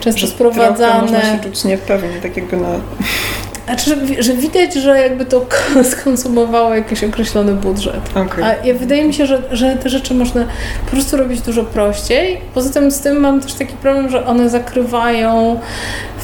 [0.00, 1.02] często sprowadzane.
[1.02, 2.68] Można się czuć niepewnie, tak jakby na
[3.68, 5.46] znaczy, że, że widać, że jakby to
[5.92, 8.00] skonsumowało jakiś określony budżet.
[8.14, 8.44] Okay.
[8.44, 10.44] A ja, wydaje mi się, że, że te rzeczy można
[10.84, 12.40] po prostu robić dużo prościej.
[12.54, 15.60] Poza tym z tym mam też taki problem, że one zakrywają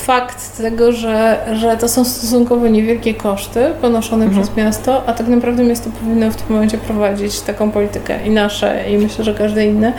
[0.07, 4.42] fakt tego, że, że to są stosunkowo niewielkie koszty ponoszone mhm.
[4.42, 8.90] przez miasto, a tak naprawdę miasto powinno w tym momencie prowadzić taką politykę i nasze,
[8.90, 9.92] i myślę, że każde inne,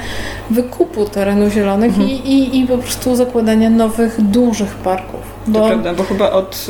[0.49, 2.09] wykupu terenów zielonych mhm.
[2.09, 5.21] i, i, i po prostu zakładania nowych, dużych parków.
[5.47, 5.59] Bo...
[5.59, 6.67] To prawda, bo chyba od,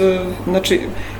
[0.47, 0.79] y, znaczy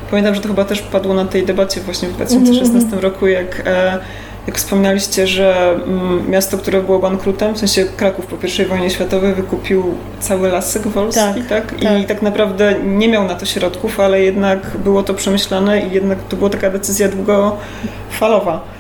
[0.10, 3.02] pamiętam, że to chyba też padło na tej debacie właśnie w 2016 mm -hmm.
[3.02, 4.00] roku, jak, e,
[4.48, 9.34] jak wspomnieliście, że mm, miasto, które było bankrutem, w sensie Kraków po I wojnie światowej
[9.34, 11.82] wykupił cały Lasek Wolski, tak, tak?
[11.82, 12.06] I tak.
[12.08, 16.36] tak naprawdę nie miał na to środków, ale jednak było to przemyślane i jednak to
[16.36, 18.75] była taka decyzja długofalowa.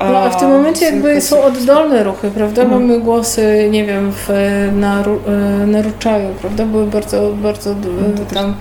[0.00, 2.62] No, a w tym momencie jakby są oddolne ruchy, prawda?
[2.62, 2.82] Mhm.
[2.82, 4.28] Mamy głosy, nie wiem, w,
[4.72, 6.66] na, e, na Ruczaju, prawda?
[6.66, 7.74] Były bardzo, bardzo
[8.18, 8.54] no, tam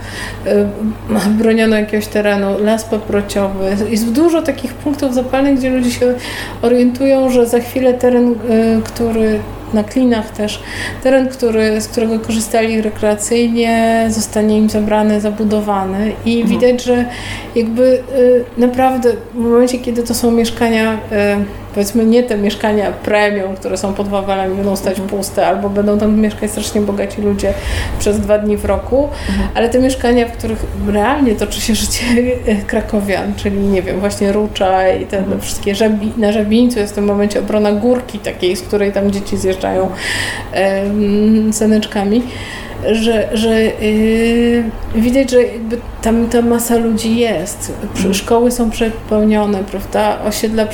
[0.45, 3.77] e, broniono jakiegoś terenu, las paprociowy.
[3.89, 6.13] Jest dużo takich punktów zapalnych, gdzie ludzie się
[6.61, 8.35] orientują, że za chwilę teren, e,
[8.83, 9.39] który
[9.73, 10.59] na klinach też.
[11.03, 16.59] Teren, który, z którego korzystali rekreacyjnie, zostanie im zabrany, zabudowany i mhm.
[16.59, 17.05] widać, że
[17.55, 20.97] jakby y, naprawdę w momencie, kiedy to są mieszkania y,
[21.77, 25.09] powiedzmy nie te mieszkania premium, które są pod Wawelem i będą stać mhm.
[25.09, 27.53] puste, albo będą tam mieszkać strasznie bogaci ludzie
[27.99, 29.49] przez dwa dni w roku, mhm.
[29.55, 32.03] ale te mieszkania, w których realnie toczy się życie
[32.67, 35.41] krakowian, czyli nie wiem, właśnie Rucza i te mhm.
[35.41, 39.37] wszystkie żabi, na Żabińcu jest w tym momencie obrona górki takiej, z której tam dzieci
[39.37, 39.89] zjeżdżają
[41.51, 42.21] saneczkami
[42.91, 44.63] że, że yy,
[44.95, 47.73] widać, że jakby tam ta masa ludzi jest.
[47.95, 48.13] Mhm.
[48.13, 50.19] Szkoły są przepełnione, prawda?
[50.25, 50.67] Osiedla,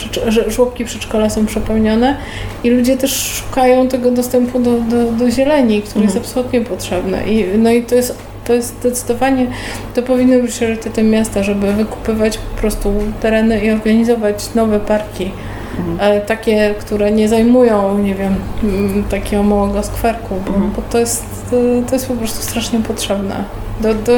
[0.47, 2.17] żłobki przedszkola są przepełnione
[2.63, 6.25] i ludzie też szukają tego dostępu do, do, do zieleni, który jest mhm.
[6.25, 7.23] absolutnie potrzebny.
[7.27, 9.47] I, no i to jest to jest zdecydowanie,
[9.95, 15.31] to powinny być priorytetem miasta, żeby wykupywać po prostu tereny i organizować nowe parki.
[15.79, 16.21] Mhm.
[16.21, 20.71] Takie, które nie zajmują, nie wiem, mm, takiego małego skwerku, bo, mhm.
[20.75, 21.25] bo to, jest,
[21.87, 23.43] to jest po prostu strasznie potrzebne
[23.81, 24.11] do, do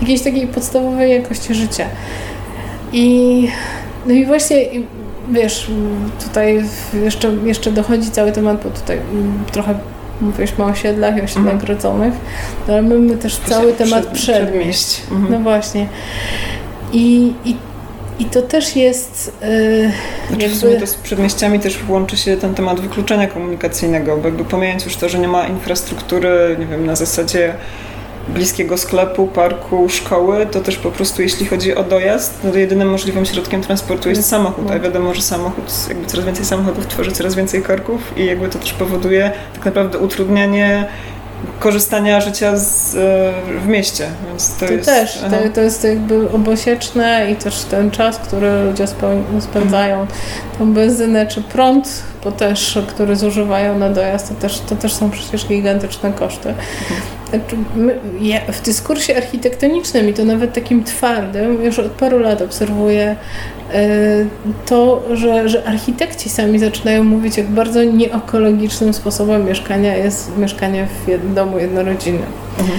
[0.00, 1.86] jakiejś takiej podstawowej jakości życia.
[2.92, 3.48] I,
[4.06, 4.56] no i właśnie,
[5.30, 5.70] wiesz,
[6.24, 6.64] tutaj
[7.04, 8.98] jeszcze, jeszcze dochodzi cały temat, bo tutaj
[9.52, 9.74] trochę
[10.20, 11.58] mówiliśmy o osiedlach i osiedlach mhm.
[11.58, 12.14] grodzonych,
[12.68, 15.02] no ale mamy też cały temat przed, przedmieść.
[15.10, 15.32] Mhm.
[15.32, 15.86] No właśnie.
[16.92, 17.56] I, i
[18.22, 19.32] i to też jest.
[19.42, 19.92] Yy,
[20.28, 20.56] znaczy jakby...
[20.56, 24.84] w sumie to z przedmieściami też łączy się ten temat wykluczenia komunikacyjnego, bo jakby pomijając
[24.84, 27.54] już to, że nie ma infrastruktury, nie wiem, na zasadzie
[28.28, 32.90] bliskiego sklepu, parku, szkoły, to też po prostu jeśli chodzi o dojazd, no to jedynym
[32.90, 37.34] możliwym środkiem transportu jest samochód, a wiadomo, że samochód, jakby coraz więcej samochodów tworzy coraz
[37.34, 40.88] więcej korków i jakby to też powoduje tak naprawdę utrudnianie
[41.62, 44.06] korzystania życia z, e, w mieście.
[44.28, 48.64] Więc to, to jest, też, to, to, jest jakby obosieczne i też ten czas, który
[48.64, 48.86] ludzie
[49.40, 50.06] spędzają,
[50.58, 55.10] tą benzynę czy prąd, bo też, który zużywają na dojazd, to też, to też są
[55.10, 56.54] przecież gigantyczne koszty.
[57.32, 57.56] Znaczy,
[58.52, 63.16] w dyskursie architektonicznym i to nawet takim twardym, już od paru lat obserwuję
[63.72, 63.86] e,
[64.66, 71.28] to, że, że architekci sami zaczynają mówić, jak bardzo nieekologicznym sposobem mieszkania jest mieszkanie w
[71.52, 72.26] domu jednorodzinnym.
[72.58, 72.78] Mhm.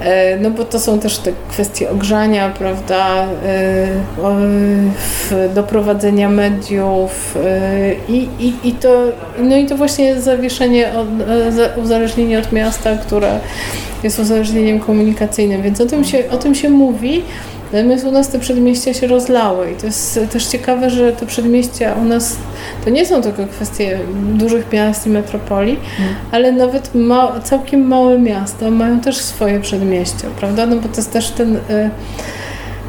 [0.00, 3.88] E, no bo to są też te kwestie ogrzania, prawda, e,
[5.54, 7.38] doprowadzenia mediów
[8.08, 9.04] i, i, i, to,
[9.38, 10.92] no i to właśnie zawieszenie,
[11.82, 13.40] uzależnienie od miasta, które
[14.02, 17.22] jest uzależnieniem komunikacyjnym, więc o tym się, o tym się mówi.
[17.74, 21.94] Natomiast u nas te przedmieścia się rozlały i to jest też ciekawe, że te przedmieścia
[22.02, 22.36] u nas
[22.84, 23.98] to nie są tylko kwestie
[24.34, 26.14] dużych miast i metropolii, hmm.
[26.30, 30.66] ale nawet ma, całkiem małe miasta mają też swoje przedmieścia, prawda?
[30.66, 31.56] No bo to jest też ten...
[31.56, 31.90] Y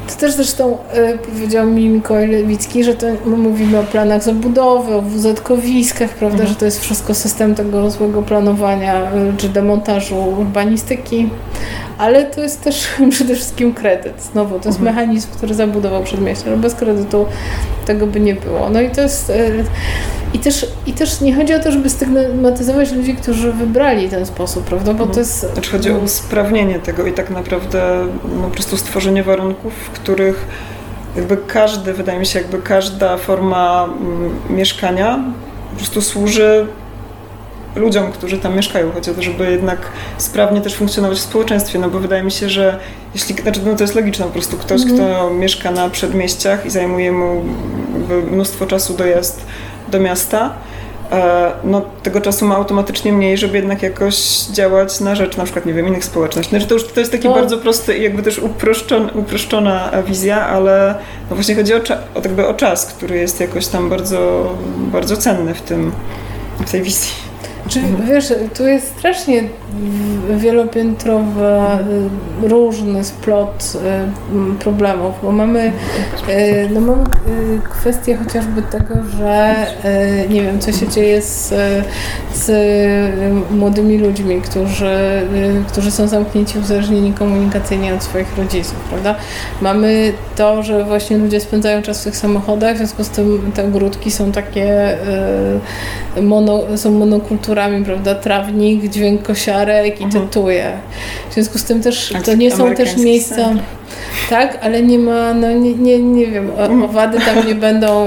[0.06, 0.78] to też zresztą
[1.14, 6.38] y, powiedział mi Mikołaj Lewicki, że to my mówimy o planach zabudowy, o WZ-kowiskach, prawda,
[6.38, 6.48] mhm.
[6.48, 11.30] że to jest wszystko system tego złego planowania y, czy demontażu urbanistyki,
[11.98, 14.22] ale to jest też przede wszystkim kredyt.
[14.32, 14.96] Znowu, to jest mhm.
[14.96, 17.26] mechanizm, który zabudował przedmieście, ale bez kredytu
[17.86, 18.70] tego by nie było.
[18.70, 19.30] No i to jest...
[19.30, 19.64] Y,
[20.34, 24.64] i też, I też nie chodzi o to, żeby stygmatyzować ludzi, którzy wybrali ten sposób,
[24.64, 24.92] prawda?
[24.92, 25.18] Bo to mhm.
[25.18, 25.52] jest...
[25.52, 28.06] Znaczy chodzi o usprawnienie tego i tak naprawdę
[28.36, 30.46] no, po prostu stworzenie warunków, w których
[31.16, 35.24] jakby każdy, wydaje mi się, jakby każda forma mm, mieszkania
[35.70, 36.66] po prostu służy
[37.76, 39.78] ludziom, którzy tam mieszkają, chodzi o to, żeby jednak
[40.18, 42.78] sprawnie też funkcjonować w społeczeństwie, no bo wydaje mi się, że
[43.14, 44.94] jeśli, znaczy no to jest logiczne, po prostu ktoś, mm.
[44.94, 47.44] kto mieszka na przedmieściach i zajmuje mu
[48.32, 49.46] mnóstwo czasu dojazd
[49.88, 50.52] do miasta,
[51.12, 55.66] e, no, tego czasu ma automatycznie mniej, żeby jednak jakoś działać na rzecz na przykład,
[55.66, 56.50] nie wiem, innych społeczności.
[56.50, 57.34] Znaczy to już to jest taki no.
[57.34, 60.94] bardzo prosty i jakby też uproszczona, uproszczona wizja, ale
[61.30, 61.76] no właśnie chodzi o,
[62.14, 65.92] o, jakby o czas, który jest jakoś tam bardzo, bardzo cenny w tym,
[66.66, 67.25] w tej wizji.
[67.68, 69.42] Czy wiesz, tu jest strasznie
[70.36, 71.46] wielopiętrowy,
[72.42, 75.72] różny splot y, problemów, bo mamy,
[76.28, 79.54] y, no mamy y, kwestię chociażby tego, że
[80.28, 81.54] nie wiem, co się dzieje z,
[82.34, 82.50] z
[83.50, 85.22] młodymi ludźmi, którzy,
[85.68, 89.14] którzy są zamknięci, uzależnieni komunikacyjnie od swoich rodziców, prawda?
[89.60, 93.64] Mamy to, że właśnie ludzie spędzają czas w tych samochodach, w związku z tym te
[93.64, 94.98] ogródki są takie
[96.22, 96.90] mono, są
[97.84, 98.14] prawda?
[98.14, 100.28] Trawnik, dźwięk kosiarek i mhm.
[100.28, 100.72] tytuje.
[101.30, 103.54] W związku z tym też to nie są też miejsca.
[104.30, 106.82] Tak, ale nie ma, no nie, nie, nie wiem, mhm.
[106.82, 108.06] owady tam nie będą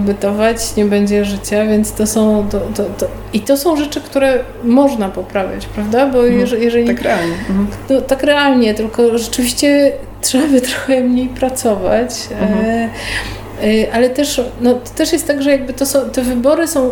[0.00, 4.38] bytować, nie będzie życia, więc to są, to, to, to, i to są rzeczy, które
[4.64, 6.06] można poprawiać, prawda?
[6.06, 6.40] Bo mhm.
[6.40, 7.34] jeżeli, jeżeli tak realnie.
[7.90, 12.10] No, tak realnie, tylko rzeczywiście trzeba by trochę mniej pracować.
[12.40, 12.64] Mhm.
[12.64, 12.88] E,
[13.62, 16.90] e, ale też, no, też jest tak, że jakby to są, te wybory są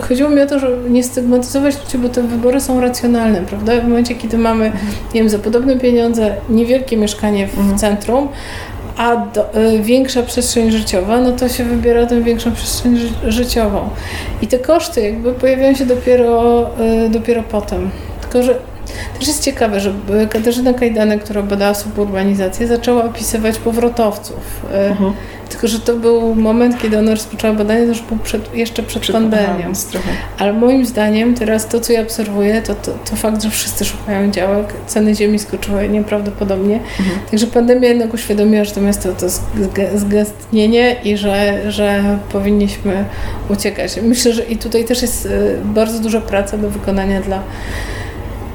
[0.00, 3.80] chodziło mi o to, że nie stygmatyzować ludzi, bo te wybory są racjonalne, prawda?
[3.80, 4.72] W momencie, kiedy mamy,
[5.14, 7.78] nie wiem, za podobne pieniądze niewielkie mieszkanie w mhm.
[7.78, 8.28] centrum,
[8.96, 13.88] a do, y, większa przestrzeń życiowa, no to się wybiera tę większą przestrzeń ży życiową.
[14.42, 16.66] I te koszty jakby pojawiają się dopiero,
[17.06, 17.90] y, dopiero potem.
[18.20, 18.58] Tylko, że
[19.18, 19.92] też jest ciekawe, że
[20.30, 24.64] Katarzyna Kajdane, która badała suburbanizację, zaczęła opisywać powrotowców.
[24.72, 25.12] Y, mhm.
[25.48, 29.02] Tylko, że to był moment, kiedy ona rozpoczęła badanie, to już był przed, jeszcze przed,
[29.02, 29.72] przed pandemią.
[30.38, 34.30] Ale moim zdaniem teraz to, co ja obserwuję, to, to, to, fakt, że wszyscy szukają
[34.30, 36.74] działek, ceny ziemi skoczyły nieprawdopodobnie.
[36.74, 37.18] Mhm.
[37.30, 39.26] Także pandemia jednak uświadomiła, że to miasto to
[39.98, 43.04] zgęstnienie i że, że powinniśmy
[43.48, 43.98] uciekać.
[44.02, 47.42] Myślę, że i tutaj też jest y, bardzo duża praca do wykonania dla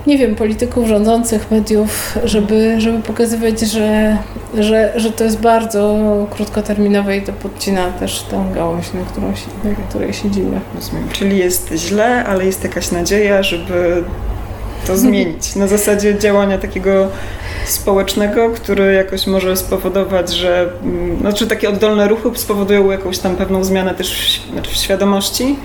[0.07, 4.17] nie wiem, polityków rządzących, mediów, żeby, żeby pokazywać, że,
[4.59, 5.97] że, że to jest bardzo
[6.29, 9.27] krótkoterminowe i to podcina też tę gałąź, na, którą,
[9.63, 10.61] na której siedzimy.
[10.75, 11.09] Rozumiem.
[11.11, 14.03] Czyli jest źle, ale jest jakaś nadzieja, żeby
[14.87, 15.55] to zmienić.
[15.55, 17.09] Na zasadzie działania takiego
[17.65, 23.63] społecznego, który jakoś może spowodować, że mm, znaczy takie oddolne ruchy spowodują jakąś tam pewną
[23.63, 25.55] zmianę też w, znaczy w świadomości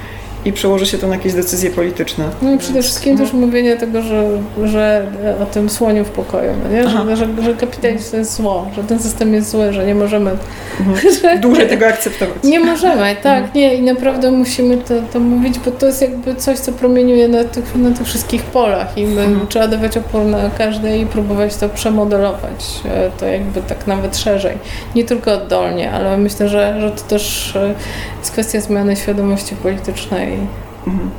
[0.45, 2.25] i przełoży się to na jakieś decyzje polityczne.
[2.43, 3.21] No i przede Więc, wszystkim no.
[3.21, 4.25] też mówienie tego, że,
[4.65, 5.07] że
[5.43, 6.89] o tym słoniu w pokoju, no nie?
[6.89, 10.31] Że, że, że kapitalizm to jest zło, że ten system jest zły, że nie możemy
[10.81, 10.99] mhm.
[11.23, 12.37] że, dłużej tego akceptować.
[12.45, 13.51] Nie możemy, tak, mhm.
[13.55, 17.45] nie i naprawdę musimy to, to mówić, bo to jest jakby coś, co promieniuje na
[17.45, 19.47] tych, na tych wszystkich polach i my mhm.
[19.49, 24.59] trzeba dawać opór na każde i próbować to przemodelować, e, to jakby tak nawet szerzej,
[24.95, 27.75] nie tylko oddolnie, ale myślę, że, że to też e,
[28.19, 30.28] jest kwestia zmiany świadomości politycznej.
[30.87, 31.11] Mhm.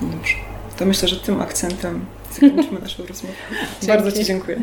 [0.00, 0.34] Dobrze.
[0.76, 3.34] To myślę, że tym akcentem zakończymy naszą rozmowę.
[3.86, 4.56] Bardzo Ci dziękuję.